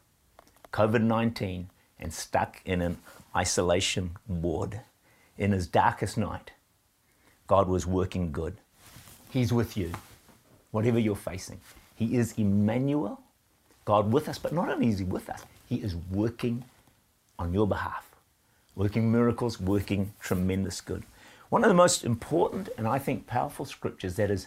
COVID 0.72 1.02
19 1.02 1.68
and 1.98 2.12
stuck 2.12 2.62
in 2.64 2.80
an 2.80 2.98
isolation 3.36 4.16
ward 4.26 4.80
in 5.36 5.52
his 5.52 5.66
darkest 5.66 6.16
night, 6.16 6.52
God 7.46 7.68
was 7.68 7.86
working 7.86 8.32
good. 8.32 8.56
He's 9.30 9.52
with 9.52 9.76
you, 9.76 9.92
whatever 10.70 10.98
you're 10.98 11.16
facing. 11.16 11.60
He 11.94 12.16
is 12.16 12.32
Emmanuel, 12.38 13.20
God 13.84 14.12
with 14.12 14.28
us, 14.28 14.38
but 14.38 14.52
not 14.52 14.68
only 14.68 14.88
is 14.88 14.98
He 14.98 15.04
with 15.04 15.28
us, 15.28 15.44
He 15.68 15.76
is 15.76 15.96
working 16.10 16.64
on 17.38 17.52
your 17.52 17.66
behalf, 17.66 18.10
working 18.74 19.10
miracles, 19.10 19.60
working 19.60 20.12
tremendous 20.20 20.80
good. 20.80 21.02
One 21.52 21.64
of 21.64 21.68
the 21.68 21.74
most 21.74 22.02
important 22.02 22.70
and 22.78 22.88
I 22.88 22.98
think 22.98 23.26
powerful 23.26 23.66
scriptures 23.66 24.16
that 24.16 24.30
has 24.30 24.46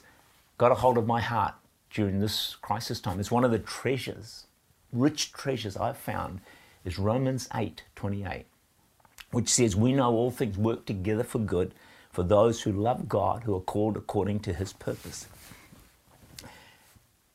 got 0.57 0.71
a 0.71 0.81
hold 0.81 0.97
of 0.97 1.05
my 1.05 1.21
heart 1.21 1.53
during 1.91 2.19
this 2.19 2.55
crisis 2.63 2.99
time 2.99 3.19
is 3.19 3.29
one 3.29 3.43
of 3.43 3.51
the 3.51 3.59
treasures, 3.59 4.47
rich 4.91 5.31
treasures 5.31 5.77
I've 5.77 5.99
found, 5.99 6.41
is 6.83 6.97
Romans 6.97 7.47
8 7.53 7.83
28 7.95 8.47
which 9.29 9.49
says, 9.49 9.75
We 9.75 9.93
know 9.93 10.15
all 10.15 10.31
things 10.31 10.57
work 10.57 10.87
together 10.87 11.23
for 11.23 11.37
good 11.37 11.75
for 12.11 12.23
those 12.23 12.63
who 12.63 12.71
love 12.71 13.07
God, 13.07 13.43
who 13.43 13.55
are 13.55 13.61
called 13.61 13.97
according 13.97 14.39
to 14.39 14.53
his 14.53 14.73
purpose. 14.73 15.27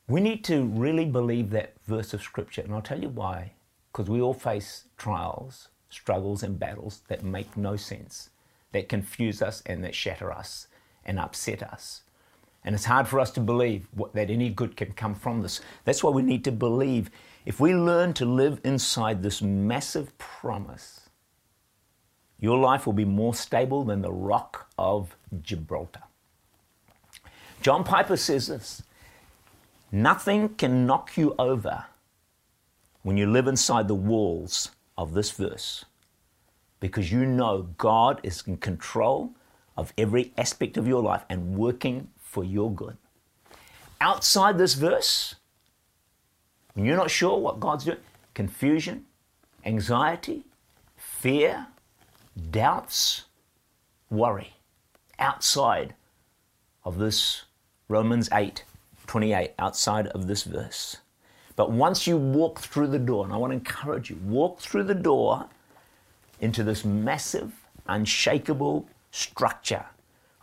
We 0.05 0.19
need 0.19 0.43
to 0.43 0.65
really 0.65 1.05
believe 1.05 1.49
that 1.51 1.75
verse 1.87 2.13
of 2.13 2.21
Scripture, 2.21 2.61
and 2.63 2.73
I'll 2.73 2.81
tell 2.81 2.99
you 2.99 3.07
why. 3.07 3.53
Because 3.93 4.09
we 4.09 4.19
all 4.19 4.33
face 4.33 4.83
trials, 4.97 5.69
struggles, 5.89 6.43
and 6.43 6.59
battles 6.59 7.03
that 7.07 7.23
make 7.23 7.55
no 7.55 7.77
sense, 7.77 8.31
that 8.71 8.89
confuse 8.89 9.41
us 9.41 9.61
and 9.65 9.83
that 9.83 9.95
shatter 9.95 10.31
us 10.31 10.67
and 11.05 11.19
upset 11.19 11.63
us. 11.63 12.01
And 12.63 12.75
it's 12.75 12.85
hard 12.85 13.07
for 13.07 13.19
us 13.19 13.31
to 13.31 13.39
believe 13.39 13.87
what, 13.91 14.13
that 14.13 14.29
any 14.29 14.49
good 14.49 14.77
can 14.77 14.93
come 14.93 15.15
from 15.15 15.41
this. 15.41 15.61
That's 15.83 16.03
why 16.03 16.11
we 16.11 16.21
need 16.21 16.43
to 16.45 16.51
believe. 16.51 17.09
If 17.45 17.59
we 17.59 17.73
learn 17.73 18.13
to 18.13 18.25
live 18.25 18.61
inside 18.63 19.23
this 19.23 19.41
massive 19.41 20.15
promise, 20.17 21.09
your 22.39 22.57
life 22.57 22.85
will 22.85 22.93
be 22.93 23.05
more 23.05 23.33
stable 23.33 23.83
than 23.83 24.01
the 24.01 24.11
rock 24.11 24.69
of 24.77 25.15
Gibraltar. 25.41 26.03
John 27.61 27.83
Piper 27.83 28.17
says 28.17 28.47
this 28.47 28.83
Nothing 29.91 30.49
can 30.49 30.85
knock 30.85 31.17
you 31.17 31.35
over 31.37 31.85
when 33.03 33.17
you 33.17 33.29
live 33.29 33.47
inside 33.47 33.87
the 33.87 33.95
walls 33.95 34.69
of 34.97 35.13
this 35.13 35.31
verse 35.31 35.85
because 36.81 37.11
you 37.11 37.25
know 37.25 37.69
God 37.77 38.19
is 38.23 38.43
in 38.45 38.57
control 38.57 39.33
of 39.77 39.93
every 39.97 40.33
aspect 40.37 40.75
of 40.75 40.85
your 40.85 41.01
life 41.01 41.23
and 41.29 41.55
working 41.55 42.09
for 42.17 42.43
your 42.43 42.69
good. 42.69 42.97
Outside 44.01 44.57
this 44.57 44.73
verse, 44.73 45.35
when 46.73 46.85
you're 46.85 46.97
not 46.97 47.11
sure 47.11 47.39
what 47.39 47.61
God's 47.61 47.85
doing, 47.85 47.97
confusion, 48.33 49.05
anxiety, 49.63 50.43
fear, 50.97 51.67
doubts, 52.49 53.25
worry 54.09 54.55
outside 55.19 55.93
of 56.83 56.97
this 56.97 57.43
Romans 57.87 58.27
8 58.33 58.65
28, 59.07 59.51
outside 59.59 60.07
of 60.07 60.27
this 60.27 60.43
verse. 60.43 60.97
But 61.57 61.69
once 61.69 62.07
you 62.07 62.15
walk 62.15 62.59
through 62.59 62.87
the 62.87 62.99
door, 62.99 63.25
and 63.25 63.33
I 63.33 63.37
want 63.37 63.51
to 63.51 63.57
encourage 63.57 64.09
you, 64.09 64.15
walk 64.23 64.61
through 64.61 64.85
the 64.85 64.95
door 64.95 65.49
into 66.41 66.63
this 66.63 66.83
massive, 66.83 67.53
unshakable 67.87 68.87
structure 69.11 69.85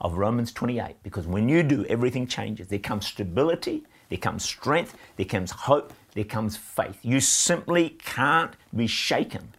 of 0.01 0.15
Romans 0.15 0.53
28, 0.53 0.97
because 1.03 1.27
when 1.27 1.49
you 1.49 1.63
do, 1.63 1.85
everything 1.87 2.27
changes. 2.27 2.69
There 2.69 2.79
comes 2.79 3.07
stability, 3.07 3.85
there 4.09 4.19
comes 4.19 4.45
strength, 4.45 4.95
there 5.17 5.27
comes 5.27 5.51
hope, 5.51 5.93
there 6.15 6.25
comes 6.25 6.57
faith. 6.57 6.99
You 7.03 7.21
simply 7.21 7.91
can't 7.91 8.55
be 8.75 8.87
shaken 8.87 9.55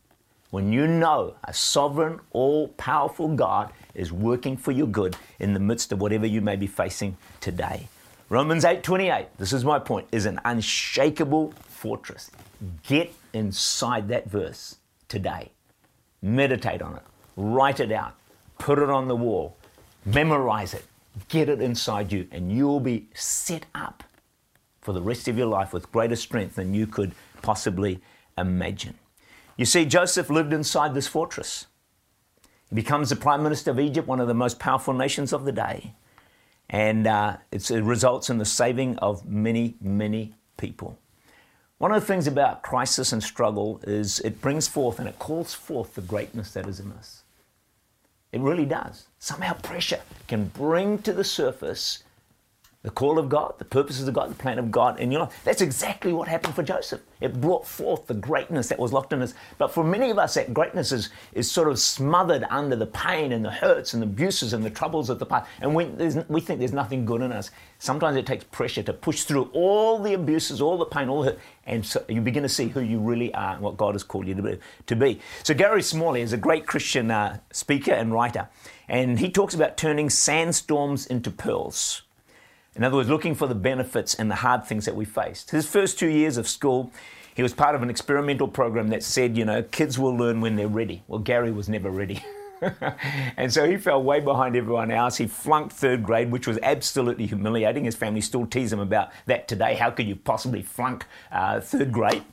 when 0.51 0.73
you 0.73 0.87
know 0.87 1.35
a 1.43 1.53
sovereign, 1.53 2.19
all 2.31 2.69
powerful 2.69 3.27
God 3.27 3.71
is 3.93 4.11
working 4.11 4.57
for 4.57 4.71
your 4.71 4.87
good 4.87 5.15
in 5.37 5.53
the 5.53 5.59
midst 5.59 5.91
of 5.91 6.01
whatever 6.01 6.25
you 6.25 6.41
may 6.41 6.55
be 6.55 6.65
facing 6.65 7.17
today. 7.39 7.87
Romans 8.29 8.65
8:28, 8.65 9.27
this 9.37 9.53
is 9.53 9.63
my 9.63 9.77
point, 9.77 10.07
is 10.11 10.25
an 10.25 10.39
unshakable 10.45 11.53
fortress. 11.67 12.31
Get 12.83 13.13
inside 13.33 14.07
that 14.07 14.27
verse 14.27 14.77
today. 15.07 15.51
Meditate 16.21 16.81
on 16.81 16.95
it. 16.95 17.03
Write 17.35 17.79
it 17.79 17.91
out. 17.91 18.15
Put 18.57 18.79
it 18.79 18.89
on 18.89 19.07
the 19.07 19.15
wall. 19.15 19.57
Memorize 20.05 20.73
it. 20.73 20.85
Get 21.27 21.49
it 21.49 21.61
inside 21.61 22.11
you 22.11 22.27
and 22.31 22.51
you'll 22.51 22.79
be 22.79 23.07
set 23.13 23.65
up 23.73 24.03
for 24.81 24.93
the 24.93 25.01
rest 25.01 25.27
of 25.27 25.37
your 25.37 25.47
life 25.47 25.73
with 25.73 25.91
greater 25.91 26.15
strength 26.15 26.55
than 26.55 26.73
you 26.73 26.87
could 26.87 27.13
possibly 27.41 27.99
imagine. 28.37 28.95
You 29.57 29.65
see, 29.65 29.85
Joseph 29.85 30.29
lived 30.29 30.53
inside 30.53 30.93
this 30.93 31.07
fortress. 31.07 31.67
He 32.69 32.75
becomes 32.75 33.09
the 33.09 33.15
Prime 33.15 33.43
Minister 33.43 33.71
of 33.71 33.79
Egypt, 33.79 34.07
one 34.07 34.19
of 34.19 34.27
the 34.27 34.33
most 34.33 34.59
powerful 34.59 34.93
nations 34.93 35.33
of 35.33 35.43
the 35.43 35.51
day. 35.51 35.93
And 36.69 37.07
uh, 37.07 37.37
it 37.51 37.69
results 37.69 38.29
in 38.29 38.37
the 38.37 38.45
saving 38.45 38.97
of 38.99 39.25
many, 39.25 39.75
many 39.81 40.35
people. 40.57 40.97
One 41.79 41.93
of 41.93 42.01
the 42.01 42.07
things 42.07 42.27
about 42.27 42.61
crisis 42.61 43.13
and 43.13 43.23
struggle 43.23 43.79
is 43.83 44.19
it 44.19 44.41
brings 44.41 44.67
forth 44.67 44.99
and 44.99 45.07
it 45.07 45.17
calls 45.17 45.53
forth 45.53 45.95
the 45.95 46.01
greatness 46.01 46.51
that 46.51 46.67
is 46.67 46.81
in 46.81 46.91
us. 46.91 47.23
It 48.33 48.41
really 48.41 48.65
does. 48.65 49.07
Somehow 49.17 49.53
pressure 49.53 50.01
can 50.27 50.49
bring 50.49 50.97
to 50.99 51.13
the 51.13 51.23
surface 51.23 52.03
the 52.81 52.89
call 52.89 53.19
of 53.19 53.27
God, 53.27 53.55
the 53.57 53.65
purposes 53.65 54.07
of 54.07 54.13
God, 54.13 54.31
the 54.31 54.35
plan 54.35 54.57
of 54.57 54.71
God 54.71 55.01
in 55.01 55.11
your 55.11 55.21
life. 55.21 55.41
That's 55.43 55.61
exactly 55.61 56.13
what 56.13 56.29
happened 56.29 56.55
for 56.55 56.63
Joseph. 56.63 57.01
It 57.19 57.41
brought 57.41 57.67
forth 57.67 58.07
the 58.07 58.13
greatness 58.13 58.69
that 58.69 58.79
was 58.79 58.93
locked 58.93 59.11
in 59.11 59.21
us. 59.21 59.33
But 59.57 59.73
for 59.73 59.83
many 59.83 60.09
of 60.11 60.17
us, 60.17 60.35
that 60.35 60.53
greatness 60.53 60.93
is, 60.93 61.09
is 61.33 61.51
sort 61.51 61.67
of 61.67 61.77
smothered 61.77 62.45
under 62.49 62.77
the 62.77 62.85
pain 62.85 63.33
and 63.33 63.43
the 63.43 63.51
hurts 63.51 63.93
and 63.93 64.01
the 64.01 64.07
abuses 64.07 64.53
and 64.53 64.63
the 64.63 64.69
troubles 64.69 65.09
of 65.09 65.19
the 65.19 65.25
past. 65.25 65.49
And 65.59 65.75
we, 65.75 65.85
we 66.29 66.39
think 66.39 66.59
there's 66.59 66.71
nothing 66.71 67.03
good 67.03 67.21
in 67.21 67.33
us. 67.33 67.51
Sometimes 67.79 68.15
it 68.15 68.25
takes 68.25 68.45
pressure 68.45 68.83
to 68.83 68.93
push 68.93 69.23
through 69.23 69.49
all 69.51 69.99
the 69.99 70.13
abuses, 70.13 70.61
all 70.61 70.77
the 70.77 70.85
pain, 70.85 71.09
all 71.09 71.23
the 71.23 71.31
hurt, 71.31 71.39
and 71.65 71.85
so 71.85 72.03
you 72.07 72.21
begin 72.21 72.43
to 72.43 72.49
see 72.49 72.69
who 72.69 72.79
you 72.79 72.99
really 72.99 73.33
are 73.33 73.55
and 73.55 73.61
what 73.61 73.75
God 73.75 73.93
has 73.93 74.03
called 74.03 74.25
you 74.25 74.35
to 74.35 74.41
be. 74.41 74.57
To 74.87 74.95
be. 74.95 75.19
So 75.43 75.53
Gary 75.53 75.83
Smalley 75.83 76.21
is 76.21 76.31
a 76.31 76.37
great 76.37 76.65
Christian 76.65 77.11
uh, 77.11 77.39
speaker 77.51 77.91
and 77.91 78.13
writer, 78.13 78.47
and 78.87 79.19
he 79.19 79.29
talks 79.29 79.53
about 79.53 79.75
turning 79.75 80.09
sandstorms 80.09 81.05
into 81.05 81.29
pearls. 81.29 82.03
In 82.79 82.85
other 82.85 82.95
words, 82.95 83.09
looking 83.09 83.35
for 83.35 83.45
the 83.45 83.55
benefits 83.55 84.15
and 84.15 84.31
the 84.31 84.35
hard 84.35 84.63
things 84.63 84.85
that 84.85 84.95
we 84.95 85.03
faced. 85.03 85.51
His 85.51 85.67
first 85.67 85.99
two 85.99 86.07
years 86.07 86.37
of 86.37 86.47
school, 86.47 86.93
he 87.35 87.43
was 87.43 87.53
part 87.53 87.75
of 87.75 87.83
an 87.83 87.89
experimental 87.89 88.47
program 88.47 88.87
that 88.87 89.03
said, 89.03 89.37
you 89.37 89.43
know, 89.43 89.63
kids 89.63 89.99
will 89.99 90.15
learn 90.15 90.39
when 90.39 90.55
they're 90.55 90.69
ready. 90.69 91.03
Well, 91.09 91.19
Gary 91.19 91.51
was 91.51 91.67
never 91.67 91.89
ready. 91.89 92.23
and 93.35 93.51
so 93.51 93.69
he 93.69 93.75
fell 93.75 94.01
way 94.01 94.21
behind 94.21 94.55
everyone 94.55 94.91
else. 94.91 95.17
He 95.17 95.27
flunked 95.27 95.73
third 95.73 96.03
grade, 96.03 96.31
which 96.31 96.47
was 96.47 96.57
absolutely 96.63 97.25
humiliating. 97.25 97.83
His 97.83 97.97
family 97.97 98.21
still 98.21 98.45
tease 98.45 98.71
him 98.71 98.79
about 98.79 99.11
that 99.25 99.49
today. 99.49 99.75
How 99.75 99.91
could 99.91 100.07
you 100.07 100.15
possibly 100.15 100.61
flunk 100.61 101.05
uh, 101.33 101.59
third 101.59 101.91
grade? 101.91 102.23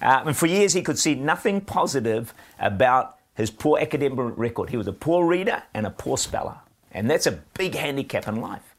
Uh, 0.00 0.22
and 0.24 0.34
for 0.34 0.46
years, 0.46 0.72
he 0.72 0.80
could 0.80 0.98
see 0.98 1.14
nothing 1.14 1.60
positive 1.60 2.32
about 2.58 3.18
his 3.34 3.50
poor 3.50 3.78
academic 3.78 4.18
record. 4.38 4.70
He 4.70 4.78
was 4.78 4.86
a 4.86 4.92
poor 4.94 5.26
reader 5.26 5.62
and 5.74 5.84
a 5.84 5.90
poor 5.90 6.16
speller. 6.16 6.56
And 6.92 7.10
that's 7.10 7.26
a 7.26 7.32
big 7.32 7.74
handicap 7.74 8.26
in 8.26 8.36
life. 8.36 8.71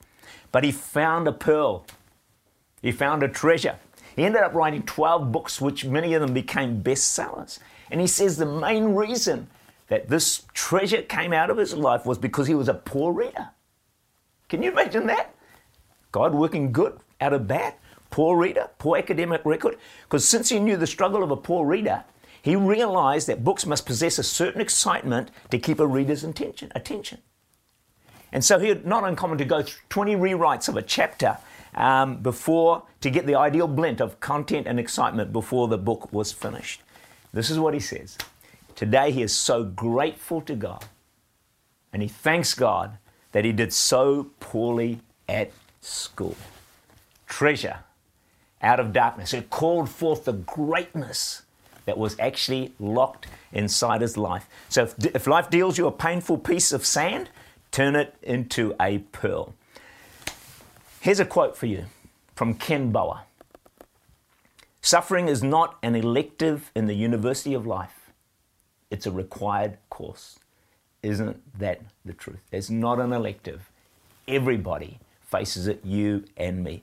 But 0.53 0.63
he 0.63 0.71
found 0.71 1.27
a 1.27 1.33
pearl. 1.33 1.85
He 2.81 2.93
found 2.93 3.23
a 3.23 3.27
treasure. 3.27 3.75
He 4.15 4.23
ended 4.23 4.43
up 4.43 4.53
writing 4.53 4.83
12 4.83 5.31
books, 5.31 5.59
which 5.59 5.83
many 5.83 6.13
of 6.13 6.21
them 6.21 6.33
became 6.33 6.81
bestsellers. 6.81 7.59
And 7.91 7.99
he 7.99 8.07
says 8.07 8.37
the 8.37 8.45
main 8.45 8.95
reason 8.95 9.47
that 9.87 10.09
this 10.09 10.43
treasure 10.53 11.01
came 11.01 11.33
out 11.33 11.49
of 11.49 11.57
his 11.57 11.73
life 11.73 12.05
was 12.05 12.19
because 12.19 12.47
he 12.47 12.55
was 12.55 12.69
a 12.69 12.75
poor 12.75 13.11
reader. 13.11 13.49
Can 14.47 14.61
you 14.61 14.71
imagine 14.71 15.07
that? 15.07 15.33
God 16.11 16.33
working 16.35 16.71
good 16.71 16.99
out 17.19 17.33
of 17.33 17.47
bad? 17.47 17.73
Poor 18.11 18.37
reader, 18.37 18.69
poor 18.77 18.97
academic 18.97 19.41
record. 19.45 19.77
Because 20.03 20.27
since 20.27 20.49
he 20.49 20.59
knew 20.59 20.77
the 20.77 20.85
struggle 20.85 21.23
of 21.23 21.31
a 21.31 21.35
poor 21.35 21.65
reader, 21.65 22.03
he 22.43 22.55
realized 22.55 23.27
that 23.27 23.43
books 23.43 23.65
must 23.65 23.87
possess 23.87 24.19
a 24.19 24.23
certain 24.23 24.61
excitement 24.61 25.31
to 25.49 25.57
keep 25.57 25.79
a 25.79 25.87
reader's 25.87 26.23
attention. 26.23 26.71
attention. 26.75 27.19
And 28.33 28.43
so 28.43 28.59
he 28.59 28.67
had 28.67 28.85
not 28.85 29.03
uncommon 29.05 29.37
to 29.37 29.45
go 29.45 29.61
through 29.61 29.79
20 29.89 30.15
rewrites 30.15 30.67
of 30.67 30.75
a 30.75 30.81
chapter 30.81 31.37
um, 31.75 32.17
before 32.17 32.83
to 33.01 33.09
get 33.11 33.27
the 33.27 33.35
ideal 33.35 33.67
blend 33.67 34.01
of 34.01 34.19
content 34.19 34.67
and 34.67 34.79
excitement 34.79 35.31
before 35.31 35.67
the 35.67 35.77
book 35.77 36.11
was 36.11 36.31
finished. 36.31 36.81
This 37.31 37.51
is 37.51 37.59
what 37.59 37.75
he 37.75 37.79
says. 37.79 38.17
Today 38.75 39.11
he 39.11 39.21
is 39.21 39.33
so 39.33 39.63
grateful 39.63 40.41
to 40.41 40.55
God 40.55 40.83
and 41.93 42.01
he 42.01 42.07
thanks 42.07 42.55
God 42.55 42.97
that 43.33 43.45
he 43.45 43.51
did 43.51 43.71
so 43.71 44.31
poorly 44.39 44.99
at 45.29 45.51
school. 45.79 46.35
Treasure 47.27 47.79
out 48.63 48.79
of 48.79 48.93
darkness. 48.93 49.33
It 49.33 49.51
called 49.51 49.89
forth 49.89 50.25
the 50.25 50.33
greatness 50.33 51.43
that 51.85 51.99
was 51.99 52.17
actually 52.19 52.73
locked 52.79 53.27
inside 53.51 54.01
his 54.01 54.17
life. 54.17 54.47
So 54.69 54.83
if, 54.83 55.05
if 55.05 55.27
life 55.27 55.51
deals 55.51 55.77
you 55.77 55.85
a 55.85 55.91
painful 55.91 56.39
piece 56.39 56.71
of 56.71 56.85
sand, 56.85 57.29
turn 57.73 57.95
it 57.95 58.15
into 58.21 58.75
a 58.79 58.99
pearl. 58.99 59.55
Here's 61.01 61.19
a 61.19 61.25
quote 61.25 61.57
for 61.57 61.65
you 61.65 61.85
from 62.35 62.53
Ken 62.53 62.91
Boa 62.91 63.25
Suffering 64.81 65.27
is 65.27 65.41
not 65.41 65.77
an 65.81 65.95
elective 65.95 66.69
in 66.75 66.85
the 66.85 66.93
University 66.93 67.53
of 67.53 67.65
Life, 67.65 68.11
it's 68.91 69.05
a 69.05 69.11
required 69.11 69.77
course. 69.89 70.39
Isn't 71.01 71.41
that 71.59 71.81
the 72.05 72.13
truth? 72.13 72.39
It's 72.51 72.69
not 72.69 72.99
an 72.99 73.11
elective. 73.11 73.69
Everybody 74.27 74.99
faces 75.21 75.67
it, 75.67 75.83
you 75.83 76.25
and 76.37 76.63
me. 76.63 76.81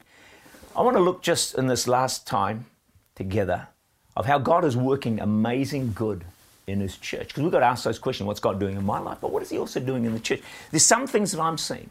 I 0.77 0.83
want 0.83 0.97
to 0.97 1.03
look 1.03 1.23
just 1.23 1.55
in 1.55 1.69
this 1.69 1.87
last 1.87 2.27
time 2.27 2.67
together 3.15 3.69
of 4.17 4.27
how 4.27 4.39
God 4.39 4.65
is 4.65 4.77
working 4.77 5.21
amazing 5.21 5.93
good 5.93 6.25
in 6.71 6.81
his 6.81 6.97
church. 6.97 7.29
Because 7.29 7.43
we've 7.43 7.53
got 7.53 7.61
to 7.61 7.67
ask 7.67 7.85
those 7.85 7.99
questions 7.99 8.27
what's 8.27 8.41
God 8.41 8.59
doing 8.59 8.77
in 8.77 8.85
my 8.85 8.99
life? 8.99 9.19
But 9.21 9.33
what 9.33 9.43
is 9.43 9.51
he 9.51 9.59
also 9.59 9.81
doing 9.81 10.05
in 10.05 10.13
the 10.13 10.21
church? 10.21 10.43
There's 10.71 10.85
some 10.85 11.07
things 11.07 11.33
that 11.33 11.41
I'm 11.41 11.59
seeing. 11.59 11.91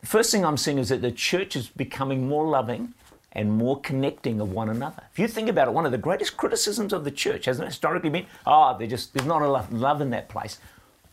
The 0.00 0.06
first 0.06 0.32
thing 0.32 0.44
I'm 0.44 0.56
seeing 0.56 0.78
is 0.78 0.88
that 0.88 1.02
the 1.02 1.12
church 1.12 1.56
is 1.56 1.68
becoming 1.68 2.28
more 2.28 2.46
loving 2.46 2.94
and 3.32 3.50
more 3.52 3.80
connecting 3.80 4.40
of 4.40 4.52
one 4.52 4.68
another. 4.68 5.02
If 5.12 5.18
you 5.18 5.28
think 5.28 5.48
about 5.48 5.68
it, 5.68 5.74
one 5.74 5.86
of 5.86 5.92
the 5.92 5.98
greatest 5.98 6.36
criticisms 6.36 6.92
of 6.92 7.04
the 7.04 7.10
church 7.10 7.46
hasn't 7.46 7.68
historically 7.68 8.10
been, 8.10 8.26
oh, 8.46 8.78
just, 8.86 9.14
there's 9.14 9.26
not 9.26 9.42
enough 9.42 9.68
love 9.70 10.00
in 10.00 10.10
that 10.10 10.28
place. 10.28 10.58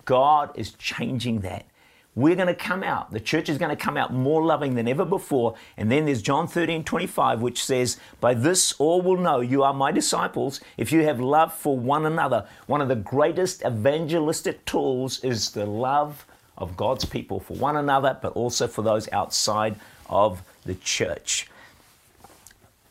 God 0.05 0.51
is 0.55 0.73
changing 0.73 1.41
that 1.41 1.65
we're 2.15 2.35
going 2.35 2.47
to 2.47 2.55
come 2.55 2.83
out. 2.83 3.11
The 3.11 3.19
church 3.19 3.49
is 3.49 3.57
going 3.57 3.69
to 3.69 3.81
come 3.81 3.95
out 3.95 4.13
more 4.13 4.43
loving 4.43 4.75
than 4.75 4.87
ever 4.87 5.05
before. 5.05 5.55
And 5.77 5.91
then 5.91 6.05
there's 6.05 6.21
John 6.21 6.47
13, 6.47 6.83
25, 6.83 7.41
which 7.41 7.63
says, 7.63 7.97
By 8.19 8.33
this 8.33 8.73
all 8.73 9.01
will 9.01 9.17
know 9.17 9.39
you 9.39 9.63
are 9.63 9.73
my 9.73 9.91
disciples 9.91 10.59
if 10.77 10.91
you 10.91 11.03
have 11.03 11.19
love 11.19 11.53
for 11.53 11.77
one 11.77 12.05
another. 12.05 12.45
One 12.67 12.81
of 12.81 12.87
the 12.87 12.95
greatest 12.95 13.63
evangelistic 13.65 14.65
tools 14.65 15.23
is 15.23 15.51
the 15.51 15.65
love 15.65 16.25
of 16.57 16.75
God's 16.75 17.05
people 17.05 17.39
for 17.39 17.53
one 17.55 17.77
another, 17.77 18.17
but 18.21 18.33
also 18.33 18.67
for 18.67 18.81
those 18.81 19.07
outside 19.11 19.75
of 20.09 20.41
the 20.65 20.75
church. 20.75 21.47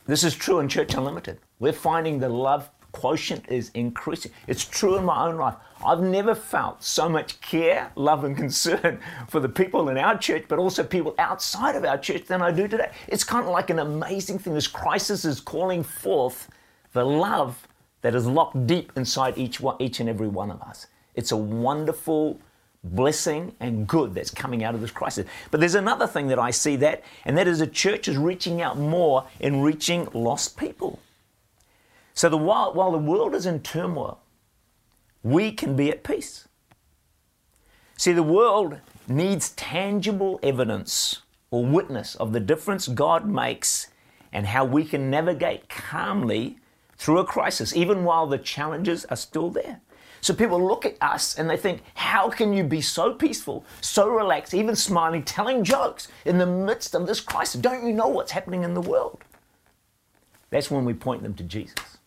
This 0.07 0.25
is 0.25 0.35
true 0.35 0.59
in 0.61 0.69
Church 0.69 0.95
Unlimited. 0.95 1.39
We're 1.59 1.75
finding 1.75 2.19
the 2.19 2.31
love 2.31 2.71
quotient 2.99 3.45
is 3.49 3.71
increasing. 3.75 4.33
It's 4.49 4.65
true 4.65 4.97
in 4.97 5.05
my 5.05 5.29
own 5.29 5.37
life. 5.37 5.55
I've 5.87 6.01
never 6.01 6.35
felt 6.35 6.83
so 6.83 7.09
much 7.09 7.41
care, 7.41 7.93
love, 7.95 8.25
and 8.25 8.37
concern 8.45 8.99
for 9.29 9.39
the 9.39 9.49
people 9.49 9.89
in 9.89 9.97
our 9.97 10.19
church, 10.19 10.47
but 10.49 10.59
also 10.59 10.83
people 10.83 11.15
outside 11.19 11.77
of 11.77 11.85
our 11.85 11.97
church 11.97 12.25
than 12.25 12.43
I 12.43 12.51
do 12.51 12.67
today. 12.67 12.91
It's 13.07 13.23
kind 13.23 13.47
of 13.47 13.53
like 13.53 13.71
an 13.71 13.79
amazing 13.79 14.41
thing. 14.41 14.55
This 14.55 14.67
crisis 14.67 15.25
is 15.25 15.41
calling 15.41 15.85
forth 15.85 16.49
the 16.93 17.05
love 17.05 17.69
that 18.03 18.17
is 18.17 18.27
locked 18.27 18.67
deep 18.67 18.93
inside 18.97 19.39
each, 19.39 19.61
one, 19.61 19.77
each 19.79 20.01
and 20.01 20.09
every 20.09 20.29
one 20.29 20.51
of 20.51 20.61
us. 20.63 20.89
It's 21.15 21.31
a 21.31 21.37
wonderful 21.37 22.41
blessing 22.83 23.55
and 23.61 23.87
good 23.87 24.13
that's 24.15 24.31
coming 24.33 24.65
out 24.65 24.75
of 24.75 24.81
this 24.81 24.91
crisis. 24.91 25.25
But 25.53 25.61
there's 25.61 25.77
another 25.77 26.09
thing 26.09 26.27
that 26.29 26.39
I 26.41 26.51
see 26.51 26.75
that, 26.77 27.05
and 27.25 27.39
that 27.39 27.47
is 27.47 27.61
the 27.61 27.67
church 27.69 28.09
is 28.09 28.17
reaching 28.17 28.61
out 28.61 28.77
more 28.77 29.25
in 29.39 29.63
reaching 29.63 30.09
lost 30.13 30.57
people. 30.57 30.99
So 32.19 32.29
the, 32.29 32.37
while, 32.37 32.73
while 32.73 32.91
the 32.91 32.99
world 32.99 33.33
is 33.37 33.47
in 33.47 33.61
turmoil, 33.61 34.19
we 35.23 35.53
can 35.53 35.77
be 35.77 35.89
at 35.89 36.03
peace. 36.03 36.49
See, 37.97 38.11
the 38.11 38.25
world 38.25 38.81
needs 39.07 39.51
tangible 39.51 40.41
evidence 40.43 41.23
or 41.53 41.65
witness 41.65 42.17
of 42.17 42.33
the 42.33 42.41
difference 42.41 42.89
God 42.89 43.29
makes 43.29 43.91
and 44.33 44.49
how 44.49 44.65
we 44.65 44.85
can 44.85 45.11
navigate 45.11 45.69
calmly 45.69 46.59
through 46.97 47.21
a 47.21 47.25
crisis, 47.25 47.77
even 47.77 48.03
while 48.03 48.27
the 48.27 48.39
challenges 48.39 49.05
are 49.05 49.17
still 49.17 49.49
there. 49.49 49.81
So 50.21 50.35
people 50.35 50.61
look 50.61 50.85
at 50.85 50.97
us 51.01 51.39
and 51.39 51.49
they 51.49 51.57
think, 51.57 51.83
how 51.95 52.31
can 52.31 52.53
you 52.53 52.65
be 52.65 52.81
so 52.81 53.15
peaceful, 53.15 53.65
so 53.81 54.09
relaxed, 54.09 54.55
even 54.55 54.75
smiling, 54.75 55.23
telling 55.23 55.63
jokes 55.63 56.09
in 56.25 56.39
the 56.39 56.47
midst 56.47 56.97
of 56.97 57.07
this 57.07 57.21
crisis? 57.21 57.61
Don't 57.61 57.87
you 57.87 57.93
know 57.93 58.09
what's 58.09 58.33
happening 58.33 58.65
in 58.65 58.75
the 58.75 58.81
world? 58.81 59.23
That's 60.51 60.69
when 60.69 60.85
we 60.85 60.95
point 60.95 61.23
them 61.23 61.35
to 61.35 61.45
Jesus. 61.45 61.98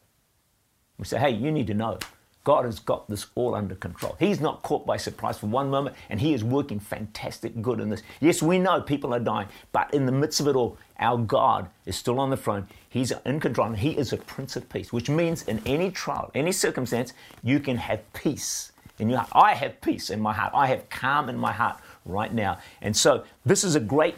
We 1.02 1.08
say, 1.08 1.18
hey, 1.18 1.32
you 1.32 1.52
need 1.52 1.66
to 1.66 1.74
know 1.74 1.98
God 2.44 2.66
has 2.66 2.80
got 2.80 3.10
this 3.10 3.26
all 3.34 3.56
under 3.56 3.74
control. 3.74 4.16
He's 4.20 4.40
not 4.40 4.62
caught 4.62 4.86
by 4.86 4.98
surprise 4.98 5.40
for 5.40 5.48
one 5.48 5.70
moment, 5.70 5.96
and 6.10 6.20
He 6.20 6.34
is 6.34 6.44
working 6.44 6.80
fantastic 6.80 7.60
good 7.60 7.80
in 7.80 7.90
this. 7.90 8.04
Yes, 8.20 8.42
we 8.42 8.60
know 8.60 8.82
people 8.82 9.14
are 9.14 9.20
dying, 9.20 9.48
but 9.72 9.92
in 9.96 10.06
the 10.06 10.12
midst 10.12 10.40
of 10.40 10.48
it 10.48 10.56
all, 10.56 10.78
our 11.00 11.18
God 11.18 11.70
is 11.88 11.96
still 11.96 12.20
on 12.20 12.30
the 12.30 12.38
throne. 12.38 12.68
He's 12.88 13.12
in 13.26 13.40
control, 13.40 13.68
and 13.68 13.78
He 13.78 13.98
is 13.98 14.14
a 14.14 14.18
Prince 14.18 14.56
of 14.56 14.70
Peace, 14.70 14.94
which 14.94 15.10
means 15.10 15.44
in 15.44 15.60
any 15.66 15.90
trial, 15.90 16.30
any 16.36 16.52
circumstance, 16.52 17.14
you 17.44 17.60
can 17.60 17.78
have 17.78 18.02
peace 18.14 18.72
in 19.00 19.10
your 19.10 19.20
heart. 19.20 19.32
I 19.34 19.54
have 19.56 19.82
peace 19.82 20.12
in 20.12 20.22
my 20.22 20.34
heart. 20.34 20.52
I 20.56 20.68
have 20.68 20.88
calm 20.90 21.30
in 21.30 21.38
my 21.38 21.52
heart 21.52 21.80
right 22.06 22.32
now. 22.32 22.60
And 22.80 22.96
so, 22.96 23.24
this 23.44 23.64
is 23.64 23.76
a 23.76 23.80
great 23.80 24.16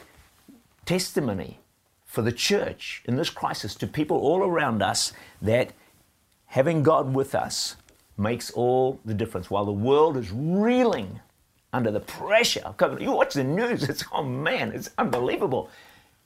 testimony 0.86 1.60
for 2.06 2.22
the 2.22 2.32
church 2.32 3.02
in 3.06 3.15
this 3.15 3.30
crisis 3.30 3.76
to 3.76 3.88
people 3.88 4.17
all 4.17 4.43
around 4.43 4.82
us 4.82 5.13
that 5.41 5.72
having 6.53 6.83
God 6.83 7.15
with 7.15 7.33
us 7.33 7.77
makes 8.15 8.51
all 8.51 8.99
the 9.03 9.15
difference. 9.15 9.49
While 9.49 9.65
the 9.65 9.71
world 9.71 10.15
is 10.17 10.31
reeling 10.31 11.19
under 11.73 11.89
the 11.89 11.99
pressure 11.99 12.61
of 12.63 12.77
COVID, 12.77 13.01
you 13.01 13.11
watch 13.11 13.33
the 13.33 13.43
news, 13.43 13.89
it's, 13.89 14.03
oh 14.11 14.21
man, 14.21 14.71
it's 14.71 14.91
unbelievable. 14.99 15.71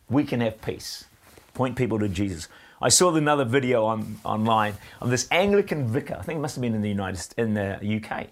We 0.10 0.26
can 0.26 0.42
have 0.42 0.62
peace. 0.62 1.06
Point 1.54 1.78
people 1.78 1.98
to 2.00 2.10
Jesus. 2.10 2.50
I 2.82 2.90
saw 2.90 3.16
another 3.16 3.46
video 3.46 3.86
on, 3.86 4.20
online 4.26 4.74
of 5.00 5.10
this 5.12 5.30
Anglican 5.32 5.88
vicar, 5.88 6.18
I 6.20 6.24
think 6.24 6.40
it 6.40 6.42
must 6.42 6.56
have 6.56 6.62
been 6.62 6.76
in 6.76 6.82
the 6.82 6.90
United 6.90 7.34
in 7.38 7.54
the 7.54 8.02
UK. 8.04 8.28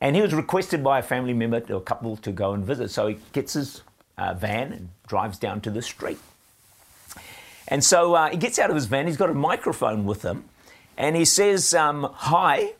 And 0.00 0.16
he 0.16 0.22
was 0.22 0.32
requested 0.32 0.82
by 0.82 1.00
a 1.00 1.02
family 1.02 1.34
member 1.34 1.62
or 1.68 1.76
a 1.76 1.80
couple 1.80 2.16
to 2.16 2.32
go 2.32 2.54
and 2.54 2.64
visit. 2.64 2.90
So 2.90 3.08
he 3.08 3.18
gets 3.34 3.52
his 3.52 3.82
uh, 4.16 4.32
van 4.32 4.72
and 4.72 4.88
drives 5.06 5.38
down 5.38 5.60
to 5.60 5.70
the 5.70 5.82
street. 5.82 6.18
And 7.68 7.84
so 7.84 8.14
uh, 8.14 8.30
he 8.30 8.38
gets 8.38 8.58
out 8.58 8.70
of 8.70 8.76
his 8.76 8.86
van, 8.86 9.06
he's 9.06 9.18
got 9.18 9.28
a 9.28 9.34
microphone 9.34 10.06
with 10.06 10.22
him, 10.22 10.44
and 10.96 11.16
he 11.16 11.24
says 11.24 11.74
um, 11.74 12.10
hi, 12.12 12.74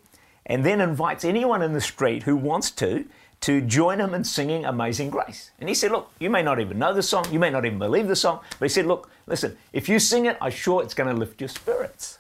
and 0.47 0.65
then 0.65 0.81
invites 0.81 1.25
anyone 1.25 1.63
in 1.63 1.73
the 1.73 1.81
street 1.81 2.25
who 2.25 2.37
wants 2.37 2.71
to 2.73 3.07
to 3.43 3.61
join 3.61 3.99
him 3.99 4.15
in 4.15 4.23
singing 4.23 4.65
Amazing 4.65 5.11
Grace. 5.11 5.51
And 5.59 5.69
he 5.69 5.75
said, 5.75 5.91
Look, 5.91 6.11
you 6.19 6.31
may 6.31 6.43
not 6.43 6.61
even 6.61 6.79
know 6.79 6.95
the 6.95 7.03
song, 7.03 7.27
you 7.31 7.39
may 7.39 7.51
not 7.51 7.67
even 7.67 7.79
believe 7.79 8.09
the 8.09 8.17
song, 8.17 8.41
but 8.59 8.67
he 8.67 8.69
said, 8.69 8.87
Look, 8.87 9.11
listen, 9.27 9.59
if 9.73 9.89
you 9.89 9.99
sing 9.99 10.27
it, 10.27 10.39
I'm 10.41 10.53
sure 10.53 10.83
it's 10.83 10.95
going 10.95 11.13
to 11.13 11.19
lift 11.19 11.41
your 11.41 11.49
spirits. 11.49 12.19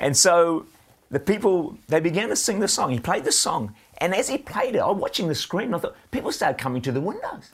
And 0.00 0.16
so 0.16 0.66
the 1.10 1.20
people, 1.20 1.76
they 1.88 2.00
began 2.00 2.28
to 2.28 2.36
sing 2.36 2.60
the 2.60 2.68
song. 2.68 2.90
He 2.90 3.00
played 3.00 3.24
the 3.24 3.32
song, 3.32 3.74
and 3.98 4.14
as 4.14 4.28
he 4.28 4.38
played 4.38 4.76
it, 4.76 4.78
I 4.78 4.86
was 4.86 4.98
watching 4.98 5.28
the 5.28 5.34
screen, 5.34 5.66
and 5.66 5.76
I 5.76 5.78
thought, 5.80 5.96
people 6.12 6.30
started 6.30 6.58
coming 6.58 6.80
to 6.82 6.92
the 6.92 7.00
windows. 7.00 7.50